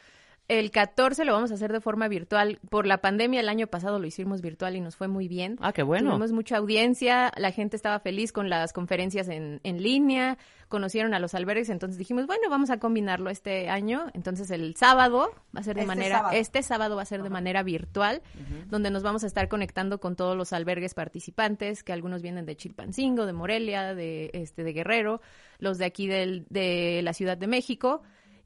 El 0.48 0.70
14 0.70 1.26
lo 1.26 1.34
vamos 1.34 1.50
a 1.50 1.56
hacer 1.56 1.74
de 1.74 1.82
forma 1.82 2.08
virtual. 2.08 2.60
Por 2.70 2.86
la 2.86 3.00
pandemia 3.00 3.40
el 3.40 3.50
año 3.50 3.66
pasado 3.66 3.98
lo 3.98 4.06
hicimos 4.06 4.42
virtual 4.42 4.76
y 4.76 4.80
nos 4.82 4.96
fue 4.96 5.08
muy 5.08 5.28
bien. 5.28 5.58
Ah, 5.60 5.74
qué 5.74 5.82
bueno. 5.82 6.12
Tuvimos 6.12 6.32
mucha 6.34 6.58
audiencia, 6.58 7.32
la 7.36 7.52
gente 7.52 7.76
estaba 7.76 8.00
feliz 8.00 8.32
con 8.32 8.48
las 8.48 8.72
conferencias 8.72 9.28
en, 9.28 9.60
en 9.64 9.82
línea, 9.82 10.38
conocieron 10.68 11.16
a 11.16 11.20
los 11.20 11.34
albergues, 11.34 11.70
entonces 11.70 11.98
dijimos, 11.98 12.28
bueno, 12.28 12.44
vamos 12.50 12.70
a 12.70 12.78
combinarlo 12.78 13.32
este 13.32 13.70
año. 13.70 14.06
Entonces 14.14 14.52
el 14.52 14.76
sábado 14.76 15.32
va 15.56 15.62
a 15.62 15.64
ser 15.64 15.76
de 15.78 15.82
Este 15.82 15.88
manera, 15.88 16.18
sábado. 16.18 16.38
este 16.38 16.62
sábado 16.62 16.96
va 16.96 17.02
a 17.02 17.06
ser 17.06 17.24
de 17.24 17.30
manera 17.32 17.64
virtual, 17.64 18.22
donde 18.70 18.92
nos 18.92 19.02
vamos 19.02 19.24
a 19.24 19.28
estar 19.28 19.48
conectando 19.48 20.00
con 20.00 20.16
todos 20.16 20.38
los 20.38 20.54
albergues 20.54 20.94
participantes, 20.94 21.84
que 21.84 21.92
algunos 21.92 22.22
vienen 22.22 22.46
de 22.46 22.56
Chilpancingo, 22.56 23.26
de 23.26 23.34
Morelia, 23.34 23.96
de 23.96 24.30
este 24.34 24.64
de 24.64 24.74
Guerrero, 24.74 25.22
los 25.58 25.80
de 25.80 25.86
aquí 25.86 26.06
del, 26.06 26.46
de 26.52 27.02
la 27.04 27.14
Ciudad 27.14 27.36
de 27.36 27.48
México, 27.48 28.04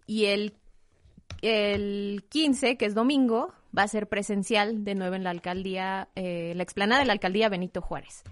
y 0.08 0.26
el 0.26 0.54
el 1.42 2.24
15, 2.30 2.78
que 2.78 2.86
es 2.86 2.96
domingo, 2.96 3.54
va 3.78 3.84
a 3.84 3.88
ser 3.88 4.08
presencial 4.08 4.84
de 4.84 4.96
nuevo 4.96 5.16
en 5.16 5.24
la 5.24 5.30
alcaldía, 5.30 6.10
eh, 6.16 6.54
la 6.56 6.64
explanada 6.64 7.02
de 7.02 7.08
la 7.08 7.14
alcaldía 7.14 7.50
Benito 7.50 7.82
Juárez, 7.82 8.24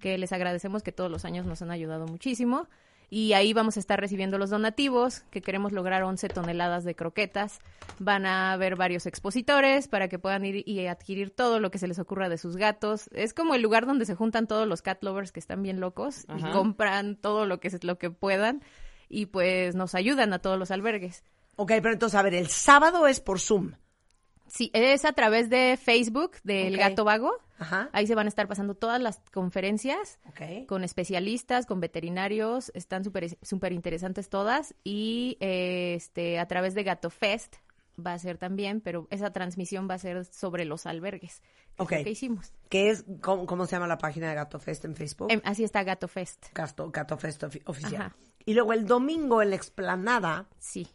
que 0.00 0.18
les 0.18 0.32
agradecemos 0.32 0.82
que 0.82 0.92
todos 0.92 1.10
los 1.10 1.24
años 1.24 1.46
nos 1.46 1.62
han 1.62 1.70
ayudado 1.70 2.06
muchísimo. 2.06 2.68
Y 3.08 3.34
ahí 3.34 3.52
vamos 3.52 3.76
a 3.76 3.80
estar 3.80 4.00
recibiendo 4.00 4.36
los 4.36 4.50
donativos, 4.50 5.20
que 5.30 5.40
queremos 5.40 5.70
lograr 5.70 6.02
11 6.02 6.28
toneladas 6.28 6.82
de 6.82 6.96
croquetas. 6.96 7.60
Van 8.00 8.26
a 8.26 8.52
haber 8.52 8.74
varios 8.74 9.06
expositores 9.06 9.86
para 9.86 10.08
que 10.08 10.18
puedan 10.18 10.44
ir 10.44 10.68
y 10.68 10.84
adquirir 10.88 11.30
todo 11.30 11.60
lo 11.60 11.70
que 11.70 11.78
se 11.78 11.86
les 11.86 12.00
ocurra 12.00 12.28
de 12.28 12.36
sus 12.36 12.56
gatos. 12.56 13.08
Es 13.12 13.32
como 13.32 13.54
el 13.54 13.62
lugar 13.62 13.86
donde 13.86 14.06
se 14.06 14.16
juntan 14.16 14.48
todos 14.48 14.66
los 14.66 14.82
cat 14.82 15.04
lovers 15.04 15.30
que 15.30 15.38
están 15.38 15.62
bien 15.62 15.78
locos 15.78 16.24
Ajá. 16.26 16.48
y 16.48 16.52
compran 16.52 17.14
todo 17.14 17.46
lo 17.46 17.60
que, 17.60 17.70
lo 17.82 17.96
que 17.96 18.10
puedan 18.10 18.62
y 19.08 19.26
pues 19.26 19.76
nos 19.76 19.94
ayudan 19.94 20.32
a 20.32 20.40
todos 20.40 20.58
los 20.58 20.72
albergues. 20.72 21.22
Ok, 21.56 21.68
pero 21.82 21.92
entonces, 21.92 22.18
a 22.18 22.22
ver, 22.22 22.34
el 22.34 22.48
sábado 22.48 23.06
es 23.06 23.20
por 23.20 23.40
Zoom. 23.40 23.72
Sí, 24.46 24.70
es 24.74 25.04
a 25.04 25.12
través 25.12 25.50
de 25.50 25.76
Facebook 25.82 26.32
del. 26.44 26.76
Gato 26.76 27.04
Vago. 27.04 27.32
Ajá. 27.58 27.88
Ahí 27.92 28.06
se 28.06 28.14
van 28.14 28.26
a 28.26 28.28
estar 28.28 28.46
pasando 28.46 28.74
todas 28.74 29.00
las 29.00 29.20
conferencias 29.32 30.18
Ok. 30.28 30.66
con 30.68 30.84
especialistas, 30.84 31.64
con 31.66 31.80
veterinarios, 31.80 32.70
están 32.74 33.02
súper 33.02 33.36
súper 33.42 33.72
interesantes 33.72 34.28
todas 34.28 34.74
y 34.84 35.38
eh, 35.40 35.94
este 35.96 36.38
a 36.38 36.46
través 36.46 36.74
de 36.74 36.84
Gato 36.84 37.08
Fest 37.10 37.56
va 37.98 38.12
a 38.12 38.18
ser 38.18 38.36
también, 38.36 38.82
pero 38.82 39.08
esa 39.10 39.32
transmisión 39.32 39.88
va 39.90 39.94
a 39.94 39.98
ser 39.98 40.26
sobre 40.26 40.66
los 40.66 40.84
albergues. 40.84 41.40
que 41.40 41.82
es 41.82 41.86
Ok. 41.86 41.92
lo 41.92 42.04
que 42.04 42.10
hicimos. 42.10 42.52
¿Qué 42.68 42.90
es, 42.90 43.06
cómo, 43.22 43.46
cómo 43.46 43.64
se 43.64 43.72
llama 43.72 43.86
la 43.86 43.96
página 43.98 44.28
de 44.28 44.34
Gato 44.34 44.58
Fest 44.60 44.84
en 44.84 44.94
Facebook? 44.94 45.28
Em, 45.32 45.40
así 45.44 45.64
está 45.64 45.82
Gato 45.82 46.08
Fest. 46.08 46.46
Gato, 46.54 46.90
Gato 46.90 47.16
Fest 47.16 47.42
ofi- 47.44 47.62
oficial. 47.64 47.94
Ajá. 48.02 48.16
Y 48.44 48.52
luego 48.52 48.74
el 48.74 48.84
domingo 48.86 49.40
en 49.40 49.48
la 49.50 49.56
explanada 49.56 50.46
Sí. 50.58 50.86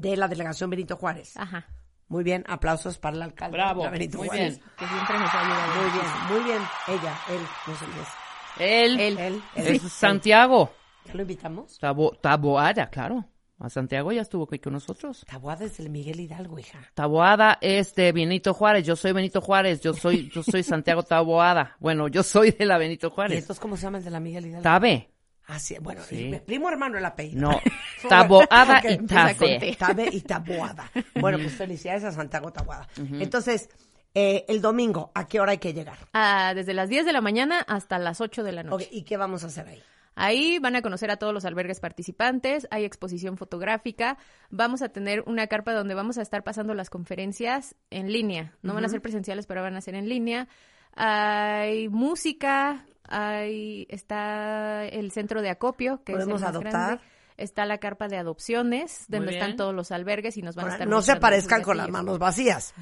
De 0.00 0.16
la 0.16 0.28
delegación 0.28 0.70
Benito 0.70 0.96
Juárez. 0.96 1.36
Ajá. 1.36 1.66
Muy 2.08 2.22
bien, 2.22 2.44
aplausos 2.46 2.98
para 2.98 3.16
el 3.16 3.22
alcalde. 3.22 3.56
Bravo, 3.56 3.84
de 3.84 3.90
Benito 3.90 4.18
muy 4.18 4.28
Juárez. 4.28 4.58
bien. 4.58 4.70
Que 4.76 4.86
siempre 4.86 5.18
nos 5.18 5.34
ha 5.34 5.40
ayudado. 5.40 5.74
Muy 5.82 5.90
bien, 5.90 6.06
muy 6.28 6.44
bien. 6.44 6.62
Ella, 6.88 7.18
él, 7.30 7.40
no 7.66 7.74
sé 7.76 7.84
quién 7.86 7.98
es. 8.00 8.08
Él, 8.56 9.00
Él. 9.00 9.18
Él, 9.18 9.42
es 9.56 9.66
él. 9.66 9.80
Santiago. 9.90 10.72
¿Ya 11.06 11.14
lo 11.14 11.22
invitamos? 11.22 11.78
Tabo, 11.78 12.12
Taboada, 12.20 12.88
claro. 12.90 13.24
A 13.58 13.70
Santiago 13.70 14.10
ya 14.12 14.22
estuvo 14.22 14.44
aquí 14.44 14.58
con 14.58 14.72
nosotros. 14.74 15.24
Tabuada 15.28 15.64
es 15.64 15.78
del 15.78 15.88
Miguel 15.88 16.20
Hidalgo, 16.20 16.58
hija. 16.58 16.80
Taboada 16.94 17.56
es 17.60 17.94
de 17.94 18.12
Benito 18.12 18.52
Juárez. 18.52 18.84
Yo 18.84 18.96
soy 18.96 19.12
Benito 19.12 19.40
Juárez. 19.40 19.80
Yo 19.80 19.94
soy, 19.94 20.28
yo 20.30 20.42
soy 20.42 20.62
Santiago 20.62 21.02
Taboada. 21.04 21.76
Bueno, 21.78 22.08
yo 22.08 22.22
soy 22.22 22.50
de 22.50 22.66
la 22.66 22.78
Benito 22.78 23.06
¿Y 23.06 23.10
Juárez. 23.10 23.38
entonces 23.38 23.60
cómo 23.60 23.76
se 23.76 23.84
llama 23.84 23.98
el 23.98 24.04
de 24.04 24.10
la 24.10 24.20
Miguel 24.20 24.46
Hidalgo? 24.46 24.62
Tabe. 24.62 25.13
Ah, 25.46 25.58
sí, 25.58 25.76
bueno, 25.80 26.00
Sí. 26.02 26.40
primo 26.46 26.68
hermano 26.70 26.96
el 26.98 27.04
apellido. 27.04 27.50
No. 27.50 27.60
Taboada 28.08 28.80
y 28.90 28.98
Tabe. 29.06 29.76
Tabe 29.78 30.08
y 30.12 30.20
Taboada. 30.22 30.90
Bueno, 31.20 31.38
pues 31.38 31.52
felicidades 31.54 32.04
a 32.04 32.12
Santiago 32.12 32.52
Taboada. 32.52 32.88
Entonces, 32.96 33.68
eh, 34.14 34.44
el 34.48 34.60
domingo, 34.62 35.10
¿a 35.14 35.26
qué 35.26 35.40
hora 35.40 35.52
hay 35.52 35.58
que 35.58 35.74
llegar? 35.74 35.98
Ah, 36.12 36.52
desde 36.54 36.72
las 36.72 36.88
10 36.88 37.04
de 37.04 37.12
la 37.12 37.20
mañana 37.20 37.60
hasta 37.60 37.98
las 37.98 38.20
8 38.20 38.42
de 38.42 38.52
la 38.52 38.62
noche. 38.62 38.88
¿Y 38.90 39.02
qué 39.02 39.16
vamos 39.16 39.44
a 39.44 39.48
hacer 39.48 39.68
ahí? 39.68 39.82
Ahí 40.16 40.58
van 40.60 40.76
a 40.76 40.82
conocer 40.82 41.10
a 41.10 41.16
todos 41.16 41.34
los 41.34 41.44
albergues 41.44 41.80
participantes, 41.80 42.68
hay 42.70 42.84
exposición 42.84 43.36
fotográfica, 43.36 44.16
vamos 44.48 44.80
a 44.80 44.88
tener 44.88 45.24
una 45.26 45.48
carpa 45.48 45.72
donde 45.72 45.94
vamos 45.94 46.18
a 46.18 46.22
estar 46.22 46.44
pasando 46.44 46.72
las 46.72 46.88
conferencias 46.88 47.74
en 47.90 48.12
línea. 48.12 48.52
No 48.62 48.74
van 48.74 48.84
a 48.84 48.88
ser 48.88 49.02
presenciales, 49.02 49.46
pero 49.46 49.62
van 49.62 49.74
a 49.74 49.80
ser 49.80 49.96
en 49.96 50.08
línea. 50.08 50.46
Hay 50.94 51.88
música, 51.88 52.86
hay 53.08 53.86
está 53.90 54.84
el 54.86 55.10
centro 55.12 55.42
de 55.42 55.50
acopio, 55.50 56.02
que 56.04 56.12
es 56.12 56.18
el 56.18 56.24
¿Podemos 56.24 56.40
más 56.40 56.50
adoptar? 56.50 56.72
grande. 56.98 57.13
Está 57.36 57.66
la 57.66 57.78
carpa 57.78 58.06
de 58.06 58.16
adopciones, 58.16 59.06
donde 59.08 59.26
Muy 59.26 59.34
están 59.34 59.48
bien. 59.50 59.56
todos 59.56 59.74
los 59.74 59.90
albergues 59.90 60.36
y 60.36 60.42
nos 60.42 60.54
van 60.54 60.68
a 60.68 60.72
estar 60.72 60.86
no 60.86 61.02
se 61.02 61.12
aparezcan 61.12 61.62
con 61.62 61.76
las 61.76 61.88
manos 61.88 62.18
vacías. 62.20 62.74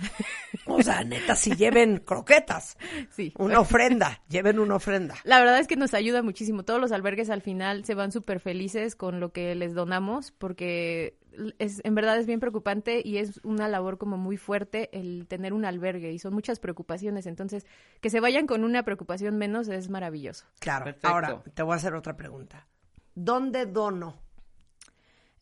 O 0.67 0.83
sea, 0.83 1.03
neta, 1.05 1.35
si 1.37 1.57
lleven 1.57 1.99
croquetas, 2.07 2.77
Sí. 3.11 3.33
una 3.39 3.61
ofrenda, 3.61 4.21
lleven 4.29 4.59
una 4.59 4.75
ofrenda. 4.77 5.15
La 5.25 5.39
verdad 5.41 5.59
es 5.59 5.67
que 5.67 5.77
nos 5.77 5.95
ayuda 5.95 6.23
muchísimo. 6.23 6.65
Todos 6.65 6.81
los 6.81 6.93
albergues 6.93 7.31
al 7.31 7.41
final 7.41 7.85
se 7.87 7.95
van 7.95 8.13
súper 8.13 8.41
felices 8.41 8.95
con 8.95 9.21
lo 9.21 9.33
que 9.33 9.55
les 9.55 9.73
donamos 9.75 10.33
porque 10.33 11.17
es, 11.59 11.81
en 11.85 11.95
verdad 11.95 12.19
es 12.19 12.27
bien 12.27 12.39
preocupante 12.41 13.01
y 13.03 13.17
es 13.17 13.41
una 13.45 13.69
labor 13.69 13.97
como 13.97 14.19
muy 14.19 14.37
fuerte 14.37 14.91
el 14.93 15.27
tener 15.29 15.55
un 15.55 15.65
albergue 15.65 16.13
y 16.13 16.19
son 16.19 16.35
muchas 16.35 16.61
preocupaciones. 16.61 17.27
Entonces, 17.27 17.65
que 18.03 18.11
se 18.11 18.21
vayan 18.21 18.47
con 18.47 18.65
una 18.65 18.83
preocupación 18.83 19.39
menos 19.39 19.69
es 19.69 19.89
maravilloso. 19.89 20.45
Claro. 20.61 20.85
Perfecto. 20.85 21.09
Ahora, 21.09 21.43
te 21.55 21.63
voy 21.63 21.73
a 21.73 21.77
hacer 21.77 21.95
otra 21.95 22.19
pregunta. 22.19 22.67
¿Dónde 23.15 23.65
dono? 23.65 24.21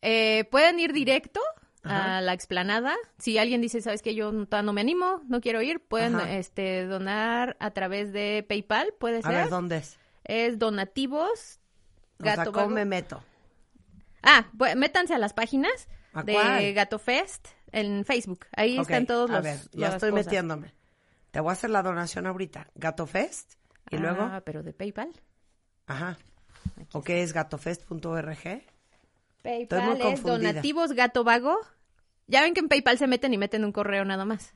Eh, 0.02 0.45
pueden 0.50 0.78
ir 0.80 0.92
directo 0.92 1.40
a 1.83 2.21
la 2.21 2.33
explanada. 2.35 2.95
Si 3.19 3.38
alguien 3.38 3.61
dice, 3.61 3.80
sabes 3.80 4.02
que 4.02 4.14
yo 4.14 4.33
no, 4.33 4.47
todavía 4.47 4.66
no 4.66 4.73
me 4.73 4.80
animo, 4.83 5.23
no 5.28 5.40
quiero 5.40 5.62
ir, 5.62 5.80
pueden 5.80 6.16
Ajá. 6.16 6.33
este, 6.37 6.85
donar 6.87 7.57
a 7.61 7.71
través 7.71 8.12
de 8.12 8.45
PayPal, 8.49 8.92
puede 8.99 9.19
A 9.19 9.23
ser. 9.23 9.33
ver, 9.33 9.49
¿dónde 9.49 9.78
es? 9.78 9.99
Es 10.25 10.59
donativos. 10.59 11.59
O 12.19 12.23
sea, 12.25 12.37
Gato 12.37 12.52
¿cómo 12.52 12.66
Vago. 12.66 12.75
me 12.76 12.85
meto? 12.85 13.23
Ah, 14.23 14.47
pues, 14.59 14.76
métanse 14.76 15.14
a 15.14 15.19
las 15.19 15.33
páginas 15.33 15.88
¿A 16.12 16.23
de 16.23 16.35
cuál? 16.35 16.73
Gato 16.75 16.99
Fest 16.99 17.49
en 17.73 18.04
Facebook. 18.04 18.47
Ahí 18.54 18.78
están 18.78 19.07
todos 19.07 19.30
A 19.30 19.35
los. 19.37 19.42
ver, 19.45 19.59
ya 19.73 19.88
estoy 19.88 20.11
cosas. 20.11 20.26
metiéndome. 20.26 20.75
Te 21.30 21.40
voy 21.40 21.50
a 21.50 21.52
hacer 21.52 21.71
la 21.71 21.83
donación 21.83 22.26
ahorita. 22.26 22.69
Gato 22.75 23.07
Fest. 23.07 23.54
Y 23.90 23.97
luego, 23.97 24.23
Ah, 24.23 24.42
pero 24.45 24.62
de 24.62 24.73
PayPal. 24.75 25.12
ajá. 25.87 26.19
¿O 26.92 27.02
qué 27.02 27.23
es 27.23 27.33
gatofest.org? 27.33 28.62
PayPal 29.43 29.99
muy 29.99 30.13
es 30.13 30.23
donativos 30.23 30.93
Gato 30.93 31.25
Vago. 31.25 31.59
Ya 32.27 32.43
ven 32.43 32.55
que 32.55 32.61
en 32.61 32.69
PayPal 32.69 32.99
se 32.99 33.07
meten 33.07 33.35
y 33.35 33.39
meten 33.39 33.65
un 33.65 33.73
correo 33.73 34.05
nada 34.05 34.25
más. 34.25 34.55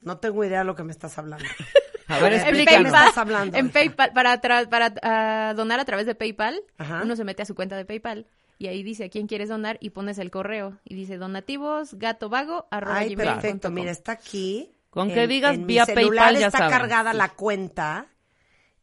No 0.00 0.18
tengo 0.18 0.44
idea 0.44 0.60
de 0.60 0.64
lo 0.64 0.74
que 0.74 0.82
me 0.84 0.92
estás 0.92 1.18
hablando. 1.18 1.44
A 2.08 2.18
ver, 2.18 2.32
En 2.32 2.40
En 2.40 2.46
explícanos. 2.46 2.82
me 2.92 2.98
estás 2.98 3.16
hablando, 3.18 3.56
en? 3.56 3.70
PayPal, 3.70 4.12
para, 4.12 4.40
tra- 4.42 4.68
para 4.68 4.92
ah, 5.02 5.54
donar 5.54 5.78
a 5.80 5.84
través 5.84 6.04
de 6.06 6.14
PayPal, 6.14 6.60
Ajá. 6.76 7.00
uno 7.04 7.16
se 7.16 7.24
mete 7.24 7.42
a 7.42 7.46
su 7.46 7.54
cuenta 7.54 7.76
de 7.76 7.84
PayPal 7.84 8.26
y 8.58 8.66
ahí 8.66 8.82
dice 8.82 9.04
a 9.04 9.08
quién 9.08 9.26
quieres 9.28 9.48
donar 9.48 9.78
y 9.80 9.90
pones 9.90 10.18
el 10.18 10.30
correo 10.30 10.78
y 10.84 10.94
dice 10.94 11.16
donativos 11.16 11.94
gato 11.94 12.28
vago 12.28 12.66
arroba 12.70 12.98
Ay, 12.98 13.14
gmail 13.14 13.28
perfecto. 13.30 13.70
Mira, 13.70 13.90
está 13.92 14.12
aquí. 14.12 14.72
Con 14.90 15.08
que 15.10 15.26
digas 15.26 15.54
en 15.54 15.66
vía 15.66 15.84
mi 15.86 15.94
celular 15.94 16.24
PayPal, 16.26 16.40
ya 16.40 16.46
está 16.48 16.58
saben. 16.58 16.76
cargada 16.78 17.12
la 17.14 17.28
cuenta 17.30 18.06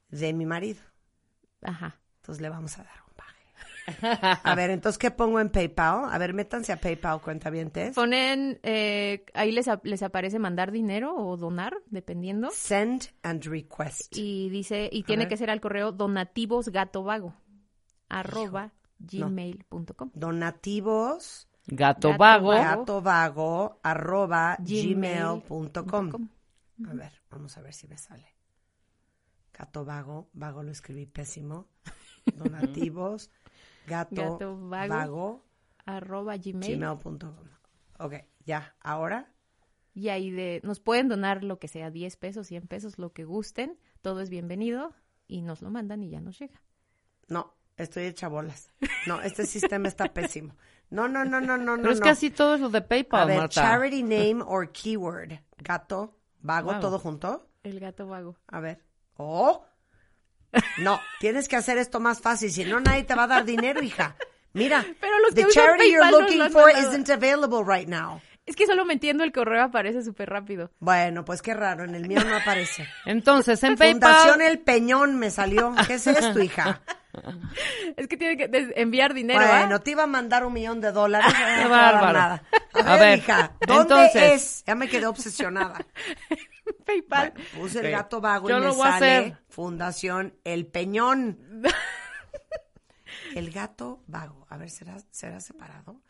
de 0.09 0.33
mi 0.33 0.45
marido. 0.45 0.81
Ajá. 1.61 1.99
Entonces 2.21 2.41
le 2.41 2.49
vamos 2.49 2.77
a 2.79 2.83
dar. 2.83 2.98
A 4.01 4.55
ver, 4.55 4.69
entonces, 4.69 4.97
¿qué 4.97 5.11
pongo 5.11 5.39
en 5.39 5.49
PayPal? 5.49 6.11
A 6.11 6.17
ver, 6.17 6.33
métanse 6.33 6.71
a 6.71 6.77
PayPal, 6.77 7.21
cuentavientes. 7.21 7.95
Ponen, 7.95 8.59
eh, 8.63 9.25
ahí 9.33 9.51
les, 9.51 9.67
les 9.83 10.03
aparece 10.03 10.39
mandar 10.39 10.71
dinero 10.71 11.15
o 11.15 11.37
donar, 11.37 11.75
dependiendo. 11.87 12.49
Send 12.51 13.07
and 13.23 13.43
request. 13.45 14.15
Y 14.17 14.49
dice, 14.49 14.89
y 14.91 15.03
tiene 15.03 15.23
ver. 15.23 15.29
que 15.29 15.37
ser 15.37 15.49
al 15.49 15.61
correo 15.61 15.91
donativosgatovago 15.91 17.33
arroba 18.09 18.73
gmail.com. 18.99 20.11
Donativos 20.13 21.47
Gato 21.71 22.09
Gato 22.09 22.17
vago. 22.17 22.47
vago. 22.49 22.63
gatovago 22.63 23.79
arroba 23.83 24.57
Gmail 24.59 24.95
gmail.com. 24.95 26.09
com. 26.09 26.29
A 26.87 26.93
ver, 26.93 27.11
vamos 27.29 27.57
a 27.57 27.61
ver 27.61 27.73
si 27.73 27.87
me 27.87 27.97
sale. 27.97 28.35
Gato 29.53 29.85
vago, 29.85 30.29
vago 30.33 30.63
lo 30.63 30.71
escribí 30.71 31.05
pésimo. 31.05 31.67
Donativos, 32.35 33.29
gato, 33.89 34.15
Gato 34.33 34.57
vago. 34.69 34.93
vago, 34.93 35.45
arroba 35.85 36.37
gmail. 36.37 36.77
gmail.com. 36.79 37.33
Ok, 37.99 38.13
ya, 38.45 38.75
ahora. 38.81 39.33
Y 39.93 40.09
ahí 40.09 40.31
de, 40.31 40.61
nos 40.63 40.79
pueden 40.79 41.09
donar 41.09 41.43
lo 41.43 41.59
que 41.59 41.67
sea, 41.67 41.91
10 41.91 42.15
pesos, 42.17 42.47
100 42.47 42.67
pesos, 42.67 42.97
lo 42.99 43.11
que 43.11 43.25
gusten. 43.25 43.77
Todo 44.01 44.21
es 44.21 44.29
bienvenido 44.29 44.93
y 45.27 45.41
nos 45.41 45.61
lo 45.61 45.69
mandan 45.71 46.03
y 46.03 46.09
ya 46.09 46.21
nos 46.21 46.39
llega. 46.39 46.61
No, 47.27 47.53
estoy 47.75 48.05
hecha 48.05 48.27
bolas. 48.29 48.71
No, 49.07 49.19
este 49.21 49.45
sistema 49.45 49.87
está 49.87 50.05
pésimo. 50.13 50.55
No, 50.89 51.07
no, 51.09 51.25
no, 51.25 51.41
no, 51.41 51.57
no, 51.57 51.73
Pero 51.75 51.83
no. 51.83 51.91
es 51.91 51.99
no. 51.99 52.03
que 52.03 52.09
así 52.09 52.29
todo 52.29 52.55
es 52.55 52.61
lo 52.61 52.69
de 52.69 52.77
A 52.79 52.87
PayPal, 52.87 53.27
ver, 53.27 53.37
Marta. 53.39 53.61
charity 53.61 54.03
name 54.03 54.41
or 54.45 54.71
keyword. 54.71 55.33
Gato, 55.57 56.15
vago, 56.41 56.69
Vago. 56.69 56.79
todo 56.79 56.99
junto. 56.99 57.47
El 57.63 57.79
gato 57.79 58.07
vago. 58.07 58.37
A 58.47 58.59
ver. 58.61 58.83
Oh. 59.17 59.65
No, 60.77 60.99
tienes 61.19 61.47
que 61.47 61.55
hacer 61.55 61.77
esto 61.77 61.99
más 61.99 62.21
fácil, 62.21 62.51
si 62.51 62.65
no 62.65 62.79
nadie 62.79 63.03
te 63.03 63.15
va 63.15 63.23
a 63.23 63.27
dar 63.27 63.45
dinero, 63.45 63.81
hija. 63.83 64.15
Mira, 64.53 64.83
Pero 64.99 65.19
los 65.19 65.35
the 65.35 65.43
que 65.45 65.51
charity 65.51 65.91
you're 65.91 66.09
lo 66.09 66.21
looking 66.21 66.41
han 66.41 66.51
for 66.51 66.65
mandado. 66.73 66.89
isn't 66.89 67.09
available 67.09 67.63
right 67.63 67.87
now. 67.87 68.19
Es 68.47 68.55
que 68.55 68.65
solo 68.65 68.83
metiendo 68.83 69.23
el 69.23 69.31
correo 69.31 69.63
aparece 69.65 70.01
súper 70.03 70.27
rápido. 70.31 70.71
Bueno, 70.79 71.23
pues 71.23 71.43
qué 71.43 71.53
raro, 71.53 71.83
en 71.83 71.93
el 71.93 72.07
mío 72.07 72.23
no 72.25 72.35
aparece. 72.35 72.87
Entonces, 73.05 73.61
en 73.63 73.77
Fundación 73.77 73.99
PayPal... 74.39 74.41
El 74.41 74.57
Peñón 74.59 75.17
me 75.19 75.29
salió. 75.29 75.75
¿Qué 75.85 75.93
es 75.93 76.07
esto, 76.07 76.41
hija? 76.41 76.81
Es 77.95 78.07
que 78.07 78.17
tiene 78.17 78.37
que 78.37 78.49
enviar 78.75 79.13
dinero. 79.13 79.39
¿ah? 79.39 79.59
Bueno, 79.59 79.81
te 79.81 79.91
iba 79.91 80.03
a 80.03 80.07
mandar 80.07 80.43
un 80.45 80.53
millón 80.53 80.81
de 80.81 80.91
dólares. 80.91 81.27
no 81.31 81.33
Qué 81.57 81.61
te 81.63 81.67
va 81.69 81.89
a 81.89 81.91
dar 81.91 82.13
nada. 82.13 82.43
A, 82.73 82.79
A 82.79 82.97
ver, 82.97 82.99
ver, 83.01 83.17
hija, 83.19 83.51
¿dónde 83.67 83.81
entonces- 83.83 84.31
es? 84.33 84.63
Ya 84.65 84.73
me 84.73 84.87
quedé 84.89 85.05
obsesionada. 85.05 85.85
Puse 87.59 87.79
el 87.79 87.91
gato 87.91 88.21
vago 88.21 88.49
Yo 88.49 88.57
y 88.57 88.59
me 88.61 88.67
lo 88.67 88.75
voy 88.75 88.87
a 88.87 88.91
sale 88.91 89.17
hacer. 89.17 89.37
Fundación 89.49 90.35
El 90.43 90.65
Peñón. 90.67 91.63
El 93.35 93.51
gato 93.51 94.03
vago. 94.07 94.45
A 94.49 94.57
ver, 94.57 94.69
¿será, 94.69 94.97
será 95.11 95.39
separado? 95.39 96.01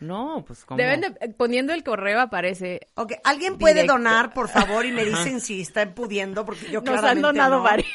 No, 0.00 0.44
pues 0.46 0.64
como... 0.64 0.76
Deben 0.76 1.00
de, 1.00 1.06
eh, 1.20 1.28
poniendo 1.30 1.72
el 1.72 1.82
correo 1.82 2.20
aparece. 2.20 2.80
Ok, 2.94 3.14
¿alguien 3.24 3.56
puede 3.56 3.74
Directo. 3.74 3.94
donar, 3.94 4.34
por 4.34 4.48
favor? 4.48 4.84
Y 4.84 4.92
me 4.92 5.04
dicen 5.04 5.40
si 5.40 5.62
está 5.62 5.94
pudiendo, 5.94 6.44
porque 6.44 6.66
yo 6.70 6.80
Nos 6.82 6.88
han 6.88 7.00
claramente 7.00 7.26
donado 7.26 7.56
no. 7.58 7.62
varios. 7.62 7.88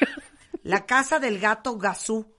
La 0.63 0.86
casa 0.86 1.20
del 1.20 1.39
gato 1.39 1.77
Gazú. 1.77 2.34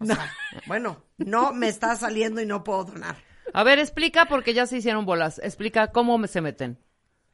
O 0.00 0.04
sea, 0.04 0.32
bueno, 0.66 1.04
no 1.16 1.52
me 1.52 1.68
está 1.68 1.94
saliendo 1.96 2.40
y 2.40 2.46
no 2.46 2.62
puedo 2.64 2.84
donar. 2.84 3.16
A 3.52 3.62
ver, 3.64 3.78
explica 3.78 4.26
porque 4.26 4.54
ya 4.54 4.66
se 4.66 4.76
hicieron 4.76 5.04
bolas. 5.04 5.40
Explica 5.42 5.88
cómo 5.88 6.24
se 6.26 6.40
meten. 6.40 6.78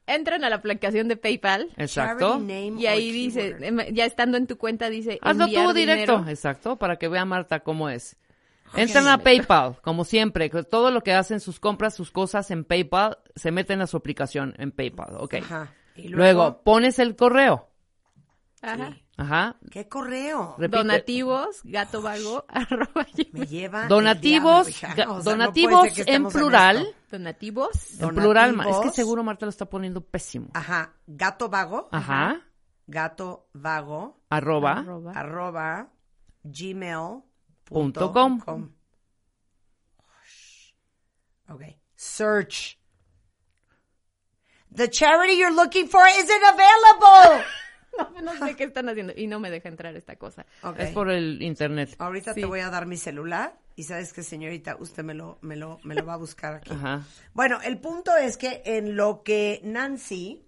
Entran 0.06 0.44
a 0.44 0.50
la 0.50 0.56
aplicación 0.56 1.08
de 1.08 1.16
PayPal 1.16 1.70
Exacto. 1.76 2.42
Y 2.46 2.86
ahí 2.86 3.10
dice, 3.10 3.56
em, 3.60 3.78
ya 3.92 4.04
estando 4.04 4.36
en 4.36 4.46
tu 4.46 4.58
cuenta 4.58 4.90
dice 4.90 5.18
Hazlo 5.22 5.46
tú 5.46 5.72
directo. 5.72 5.74
dinero. 5.74 6.24
Exacto, 6.28 6.76
para 6.76 6.96
que 6.96 7.08
vea 7.08 7.24
Marta 7.24 7.60
cómo 7.60 7.88
es. 7.88 8.16
Entran 8.76 9.08
a 9.08 9.18
PayPal, 9.18 9.80
como 9.82 10.04
siempre. 10.04 10.48
Todo 10.48 10.90
lo 10.90 11.02
que 11.02 11.12
hacen, 11.12 11.40
sus 11.40 11.60
compras, 11.60 11.94
sus 11.94 12.10
cosas 12.10 12.50
en 12.50 12.64
PayPal, 12.64 13.18
se 13.36 13.50
meten 13.50 13.80
a 13.80 13.86
su 13.86 13.96
aplicación 13.96 14.54
en 14.58 14.72
PayPal. 14.72 15.16
Ok. 15.18 15.34
Ajá. 15.34 15.72
Y 15.94 16.08
luego, 16.08 16.16
luego, 16.16 16.62
pones 16.62 16.98
el 16.98 17.14
correo. 17.14 17.70
Ajá. 18.62 18.96
Ajá. 19.16 19.56
¿qué 19.70 19.88
correo? 19.88 20.56
Repite. 20.58 20.78
Donativos, 20.78 21.60
gato 21.62 22.02
vago, 22.02 22.44
arroba 22.48 23.06
Me 23.32 23.46
lleva. 23.46 23.86
Donativos, 23.86 24.66
el 24.66 24.74
diablo, 24.94 25.14
O 25.14 25.22
sea, 25.22 25.36
no 25.36 25.38
donativos 25.38 25.92
que 25.92 26.02
en 26.06 26.26
plural. 26.28 26.78
esto. 26.78 26.96
Donativos, 27.12 28.00
En 28.00 28.08
plural, 28.14 28.52
ma- 28.54 28.62
es 28.64 28.66
que 28.68 28.72
Donativos. 28.72 28.94
seguro 28.96 29.22
Marta 29.22 29.46
lo 29.46 29.50
está 29.50 29.66
poniendo 29.66 30.00
pésimo. 30.00 30.48
Ajá. 30.54 30.94
Gato 31.06 31.48
vago. 31.48 31.88
Ajá. 31.92 32.40
Gato 32.88 33.48
vago. 33.52 34.20
Arroba. 34.30 34.78
arroba. 34.80 35.12
Arroba. 35.12 35.88
Gmail. 36.42 37.22
Punto 37.64 38.12
com. 38.12 38.40
Ok. 41.48 41.62
Search. 41.96 42.78
The 44.74 44.88
charity 44.88 45.34
you're 45.38 45.54
looking 45.54 45.86
for 45.88 46.02
isn't 46.08 46.42
available. 46.42 47.44
No, 48.14 48.22
no 48.22 48.46
sé 48.46 48.56
qué 48.56 48.64
están 48.64 48.88
haciendo 48.88 49.12
y 49.16 49.26
no 49.26 49.40
me 49.40 49.50
deja 49.50 49.68
entrar 49.68 49.94
esta 49.96 50.16
cosa. 50.16 50.46
Es 50.78 50.90
por 50.90 51.10
el 51.10 51.42
internet. 51.42 51.94
Ahorita 51.98 52.34
te 52.34 52.44
voy 52.44 52.60
a 52.60 52.70
dar 52.70 52.86
mi 52.86 52.96
celular 52.96 53.58
y 53.76 53.84
sabes 53.84 54.12
que 54.12 54.22
señorita, 54.22 54.76
usted 54.78 55.02
me 55.02 55.14
lo, 55.14 55.38
me 55.42 55.56
lo, 55.56 55.78
me 55.84 55.94
lo 55.94 56.04
va 56.06 56.14
a 56.14 56.16
buscar 56.16 56.54
aquí. 56.54 56.72
Ajá. 56.72 57.02
Bueno, 57.32 57.60
el 57.62 57.78
punto 57.78 58.16
es 58.16 58.36
que 58.36 58.62
en 58.64 58.96
lo 58.96 59.22
que 59.22 59.60
Nancy 59.64 60.44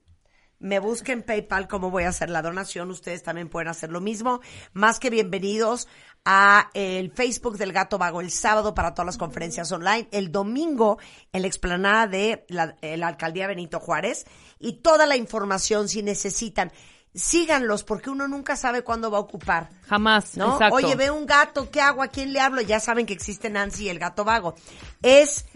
me 0.59 0.79
busque 0.79 1.12
en 1.12 1.23
PayPal 1.23 1.68
cómo 1.68 1.90
voy 1.90 2.05
a 2.05 2.09
hacer 2.09 2.31
la 2.31 2.42
donación, 2.42 2.90
ustedes 2.90 3.23
también 3.23 3.49
pueden 3.49 3.68
hacer 3.68 3.90
lo 3.90 4.01
mismo. 4.01 4.40
Más 4.73 4.99
que 4.99 5.11
bienvenidos 5.11 5.87
a 6.25 6.70
el 6.75 7.11
Facebook 7.11 7.59
del 7.59 7.73
Gato 7.73 7.99
Vago 7.99 8.20
el 8.20 8.31
sábado 8.31 8.75
para 8.75 8.94
todas 8.94 9.07
las 9.07 9.18
conferencias 9.18 9.70
online, 9.70 10.09
el 10.12 10.33
domingo 10.33 10.99
en 11.33 11.42
la 11.42 11.49
explanada 11.49 12.07
de 12.07 12.44
la, 12.49 12.77
eh, 12.81 12.97
la 12.97 13.09
alcaldía 13.09 13.47
Benito 13.47 13.81
Juárez 13.81 14.25
y 14.59 14.81
toda 14.81 15.07
la 15.07 15.16
información 15.16 15.88
si 15.88 16.03
necesitan. 16.03 16.73
Síganlos 17.16 17.83
porque 17.83 18.11
uno 18.11 18.29
nunca 18.29 18.57
sabe 18.57 18.83
cuándo 18.83 19.11
va 19.11 19.18
a 19.18 19.22
ocupar. 19.22 19.70
Jamás. 19.88 20.37
¿no? 20.37 20.52
Exacto. 20.52 20.76
Oye, 20.76 20.94
veo 20.94 21.14
un 21.14 21.26
gato, 21.26 21.70
¿qué 21.70 21.81
hago? 21.81 22.02
¿A 22.02 22.09
quién 22.09 22.33
le 22.33 22.40
hablo? 22.40 22.61
Ya 22.61 22.79
saben 22.79 23.07
que 23.07 23.14
existe 23.14 23.48
Nancy 23.48 23.85
y 23.85 23.88
el 23.88 23.98
gato 23.98 24.24
vago. 24.24 24.55
Es 25.02 25.46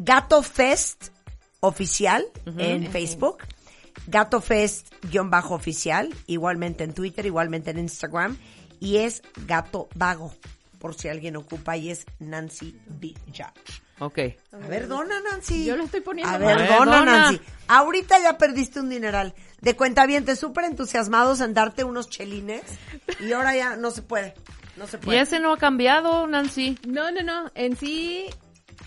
Gato 0.00 0.42
Fest 0.42 1.10
oficial 1.60 2.24
en 2.56 2.90
Facebook, 2.90 3.44
Gato 4.06 4.40
Fest 4.40 4.92
guion 5.02 5.30
bajo 5.30 5.54
oficial, 5.54 6.14
igualmente 6.26 6.84
en 6.84 6.94
Twitter, 6.94 7.26
igualmente 7.26 7.70
en 7.70 7.78
Instagram, 7.78 8.38
y 8.80 8.96
es 8.96 9.22
Gato 9.46 9.88
Vago, 9.94 10.32
por 10.78 10.94
si 10.94 11.08
alguien 11.08 11.36
ocupa, 11.36 11.76
y 11.76 11.90
es 11.90 12.06
Nancy 12.18 12.80
B. 12.86 13.14
Judge. 13.26 13.82
Ok. 14.00 14.18
A 14.52 14.56
ver, 14.66 14.88
dona, 14.88 15.20
Nancy. 15.20 15.64
Yo 15.64 15.76
lo 15.76 15.84
estoy 15.84 16.00
poniendo 16.00 16.34
A 16.34 16.38
ver, 16.38 16.56
mal. 16.58 16.66
dona, 16.68 16.96
Dona. 16.98 17.18
Nancy. 17.18 17.40
Ahorita 17.68 18.18
ya 18.18 18.36
perdiste 18.38 18.80
un 18.80 18.88
dineral. 18.90 19.34
De 19.60 19.76
cuenta 19.76 20.06
bien, 20.06 20.24
te 20.24 20.36
súper 20.36 20.64
entusiasmados 20.64 21.40
en 21.40 21.54
darte 21.54 21.84
unos 21.84 22.08
chelines 22.08 22.62
y 23.20 23.32
ahora 23.32 23.54
ya 23.54 23.76
no 23.76 23.90
se 23.90 24.02
puede. 24.02 24.34
No 24.76 24.86
se 24.86 24.96
Y 24.96 25.00
puede. 25.00 25.20
ese 25.20 25.38
no 25.38 25.52
ha 25.52 25.58
cambiado, 25.58 26.26
Nancy. 26.26 26.78
No, 26.88 27.10
no, 27.12 27.22
no. 27.22 27.50
En 27.54 27.76
sí 27.76 28.26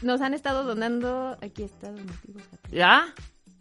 nos 0.01 0.19
han 0.21 0.33
estado 0.33 0.63
donando. 0.63 1.37
Aquí 1.41 1.63
está, 1.63 1.91
donativos. 1.91 2.41
gato. 2.51 2.69
¿Ya? 2.71 3.05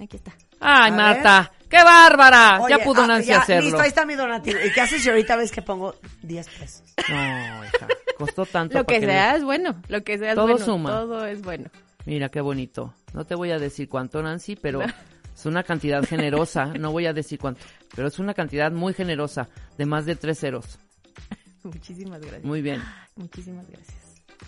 Aquí 0.03 0.17
está. 0.17 0.33
Ay, 0.59 0.91
A 0.91 0.95
Marta. 0.95 1.53
¡Qué 1.69 1.83
bárbara! 1.83 2.61
Oye, 2.63 2.77
ya 2.79 2.85
pudo 2.85 3.03
ah, 3.03 3.07
Nancy 3.07 3.29
ya, 3.29 3.41
hacerlo. 3.41 3.65
Listo, 3.65 3.81
ahí 3.83 3.89
está 3.89 4.05
mi 4.07 4.15
donativo. 4.15 4.59
¿Y 4.65 4.73
qué 4.73 4.81
haces 4.83 5.03
si 5.03 5.09
ahorita 5.09 5.37
ves 5.37 5.51
que 5.51 5.63
pongo 5.63 5.97
10 6.23 6.49
pesos? 6.49 6.83
No, 7.09 7.65
hija. 7.65 7.89
Costó 8.19 8.47
tanto. 8.47 8.79
Lo 8.79 8.85
que 8.85 9.01
le- 9.01 9.07
sea 9.07 9.37
es 9.37 9.45
bueno. 9.45 9.81
Lo 9.89 10.03
que 10.03 10.19
sea 10.19 10.31
es 10.31 10.35
Todo 10.35 10.49
bueno. 10.49 10.65
suma. 10.65 10.91
Todo 10.91 11.25
es 11.27 11.43
bueno. 11.43 11.71
Mira, 12.07 12.29
qué 12.29 12.41
bonito. 12.41 12.95
No 13.15 13.25
te 13.25 13.35
voy 13.35 13.51
a 13.51 13.59
decir 13.59 13.89
cuánto, 13.89 14.23
Nancy, 14.23 14.57
pero 14.57 14.81
es 15.35 15.47
una 15.47 15.63
cantidad 15.63 16.05
generosa. 16.05 16.67
No 16.67 16.91
voy 16.93 17.07
a 17.07 17.13
decir 17.13 17.39
cuánto, 17.39 17.61
pero 17.95 18.09
es 18.09 18.19
una 18.19 18.35
cantidad 18.35 18.71
muy 18.73 18.95
generosa, 18.95 19.49
de 19.79 19.87
más 19.87 20.05
de 20.07 20.17
tres 20.17 20.41
ceros. 20.41 20.79
Muchísimas 21.63 22.21
gracias. 22.21 22.45
Muy 22.45 22.63
bien. 22.63 22.83
Muchísimas 23.17 23.67
gracias. 23.69 23.97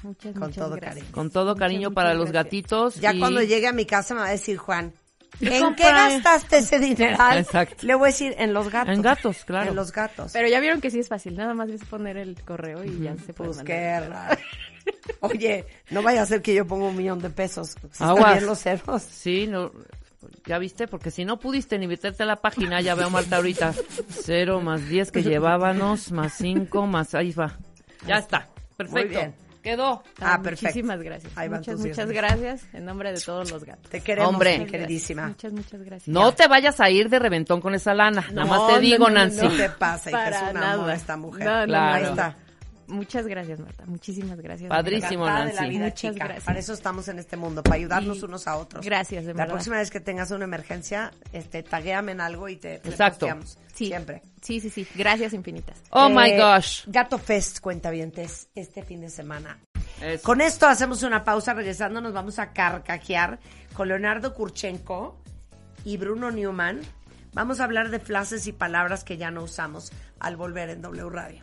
Muchas, 0.02 0.32
Con 0.32 0.42
muchas 0.42 0.56
todo 0.56 0.70
gracias. 0.76 0.94
cariño. 0.94 1.12
Con 1.12 1.30
todo 1.30 1.54
cariño 1.56 1.80
muchas 1.90 1.94
para 1.94 2.14
los 2.14 2.30
gracias. 2.30 2.44
gatitos. 2.44 2.94
Ya 2.96 3.14
y- 3.14 3.18
cuando 3.20 3.40
llegue 3.42 3.68
a 3.68 3.72
mi 3.72 3.86
casa 3.86 4.14
me 4.14 4.20
va 4.20 4.26
a 4.26 4.30
decir 4.32 4.56
Juan, 4.58 4.92
¿en 5.40 5.74
qué 5.74 5.82
gastaste 5.84 6.58
ese 6.58 6.78
dineral? 6.78 7.38
Exacto. 7.38 7.86
Le 7.86 7.94
voy 7.94 8.04
a 8.04 8.12
decir, 8.12 8.34
en 8.38 8.52
los 8.54 8.70
gatos. 8.70 8.94
En 8.94 9.02
gatos, 9.02 9.44
claro. 9.44 9.70
En 9.70 9.76
los 9.76 9.92
gatos. 9.92 10.32
Pero 10.32 10.48
ya 10.48 10.60
vieron 10.60 10.80
que 10.80 10.90
sí 10.90 10.98
es 11.00 11.08
fácil. 11.08 11.36
Nada 11.36 11.54
más 11.54 11.68
es 11.70 11.84
poner 11.84 12.16
el 12.16 12.40
correo 12.42 12.84
y 12.84 13.00
ya 13.00 13.14
se 13.16 13.32
puede 13.32 13.48
Pues 13.50 13.56
mandar. 13.58 13.64
qué 13.66 14.00
raro. 14.08 14.40
Oye, 15.20 15.64
no 15.90 16.02
vaya 16.02 16.22
a 16.22 16.26
ser 16.26 16.42
que 16.42 16.54
yo 16.54 16.66
ponga 16.66 16.86
un 16.86 16.96
millón 16.96 17.18
de 17.20 17.30
pesos. 17.30 17.74
Si 17.92 18.04
Aguas. 18.04 18.42
los 18.42 18.58
ceros. 18.60 19.02
Sí, 19.02 19.46
no, 19.46 19.72
ya 20.46 20.58
viste, 20.58 20.86
porque 20.86 21.10
si 21.10 21.24
no 21.24 21.38
pudiste 21.38 21.78
ni 21.78 21.86
meterte 21.86 22.22
a 22.22 22.26
la 22.26 22.36
página, 22.36 22.80
ya 22.82 22.94
veo 22.94 23.08
Marta 23.10 23.36
ahorita. 23.36 23.72
Cero 24.10 24.60
más 24.60 24.86
diez 24.88 25.10
que 25.10 25.22
llevábamos, 25.22 26.12
más 26.12 26.34
cinco, 26.34 26.86
más 26.86 27.14
ahí 27.14 27.32
va. 27.32 27.56
Ya 28.06 28.16
está, 28.16 28.46
perfecto. 28.76 29.08
bien. 29.18 29.34
Quedó. 29.64 30.02
Ah, 30.20 30.40
perfecto. 30.42 30.66
Muchísimas 30.66 31.00
gracias. 31.02 31.32
Ahí 31.36 31.48
van 31.48 31.60
muchas, 31.60 31.76
tus 31.76 31.86
muchas 31.86 32.06
mil. 32.06 32.16
gracias 32.16 32.66
en 32.74 32.84
nombre 32.84 33.12
de 33.12 33.20
todos 33.20 33.50
los 33.50 33.64
gatos. 33.64 33.90
Te 33.90 34.00
queremos, 34.02 34.30
Hombre. 34.30 34.58
mi 34.58 34.66
queridísima. 34.66 35.28
Muchas, 35.28 35.52
muchas 35.52 35.80
gracias. 35.82 36.06
No 36.08 36.32
te 36.34 36.46
vayas 36.46 36.78
a 36.80 36.90
ir 36.90 37.08
de 37.08 37.18
reventón 37.18 37.62
con 37.62 37.74
esa 37.74 37.94
lana. 37.94 38.26
Nada 38.30 38.46
más 38.46 38.58
No, 38.60 38.66
te 38.66 38.72
no, 38.74 38.78
digo, 38.80 38.98
no, 38.98 39.08
no, 39.08 39.14
Nancy. 39.14 39.40
No 39.42 39.50
te 39.56 39.70
pasa, 39.70 40.10
hija, 40.10 40.28
es 40.28 40.50
un 40.52 40.56
amor 40.58 40.90
esta 40.90 41.16
mujer. 41.16 41.44
No, 41.46 41.60
no, 41.60 41.66
Claro. 41.66 41.94
Ahí 42.04 42.10
está. 42.10 42.36
Muchas 42.88 43.26
gracias, 43.26 43.60
Marta. 43.60 43.84
Muchísimas 43.86 44.38
gracias. 44.40 44.68
Padrísimo, 44.68 45.24
Encantada 45.24 45.46
de 45.46 45.52
la 45.54 45.60
Nancy. 45.62 45.70
vida, 45.76 45.84
Muchas 45.86 46.00
chica. 46.00 46.24
gracias. 46.24 46.44
Para 46.44 46.58
eso 46.58 46.72
estamos 46.72 47.08
en 47.08 47.18
este 47.18 47.36
mundo, 47.36 47.62
para 47.62 47.76
ayudarnos 47.76 48.18
Y- 48.18 48.24
unos 48.24 48.46
a 48.46 48.56
otros. 48.56 48.84
Gracias, 48.84 49.24
de 49.24 49.32
La 49.32 49.38
verdad. 49.38 49.54
próxima 49.54 49.76
vez 49.78 49.90
que 49.90 50.00
tengas 50.00 50.30
una 50.30 50.44
emergencia, 50.44 51.12
este, 51.32 51.62
taguéame 51.62 52.12
en 52.12 52.20
algo 52.20 52.48
y 52.48 52.56
te, 52.56 52.74
Exacto. 52.76 53.26
Sí. 53.74 53.86
Siempre. 53.86 54.22
Sí, 54.42 54.60
sí, 54.60 54.70
sí. 54.70 54.86
Gracias 54.94 55.32
infinitas. 55.32 55.76
Oh 55.90 56.08
my 56.08 56.30
Eh, 56.30 56.38
gosh. 56.40 56.84
Gato 56.86 57.18
Fest, 57.18 57.60
cuentavientes, 57.60 58.48
este 58.54 58.82
fin 58.82 59.00
de 59.00 59.10
semana. 59.10 59.58
Eso. 60.00 60.22
Con 60.24 60.40
esto 60.40 60.66
hacemos 60.66 61.02
una 61.02 61.24
pausa, 61.24 61.54
regresando 61.54 62.00
nos 62.00 62.12
vamos 62.12 62.38
a 62.38 62.52
carcajear 62.52 63.38
con 63.74 63.88
Leonardo 63.88 64.34
Kurchenko 64.34 65.20
y 65.84 65.96
Bruno 65.96 66.30
Newman. 66.30 66.80
Vamos 67.32 67.58
a 67.60 67.64
hablar 67.64 67.90
de 67.90 67.98
frases 67.98 68.46
y 68.46 68.52
palabras 68.52 69.02
que 69.02 69.16
ya 69.16 69.30
no 69.32 69.42
usamos 69.42 69.90
al 70.20 70.36
volver 70.36 70.70
en 70.70 70.82
W 70.82 71.10
Radio. 71.10 71.42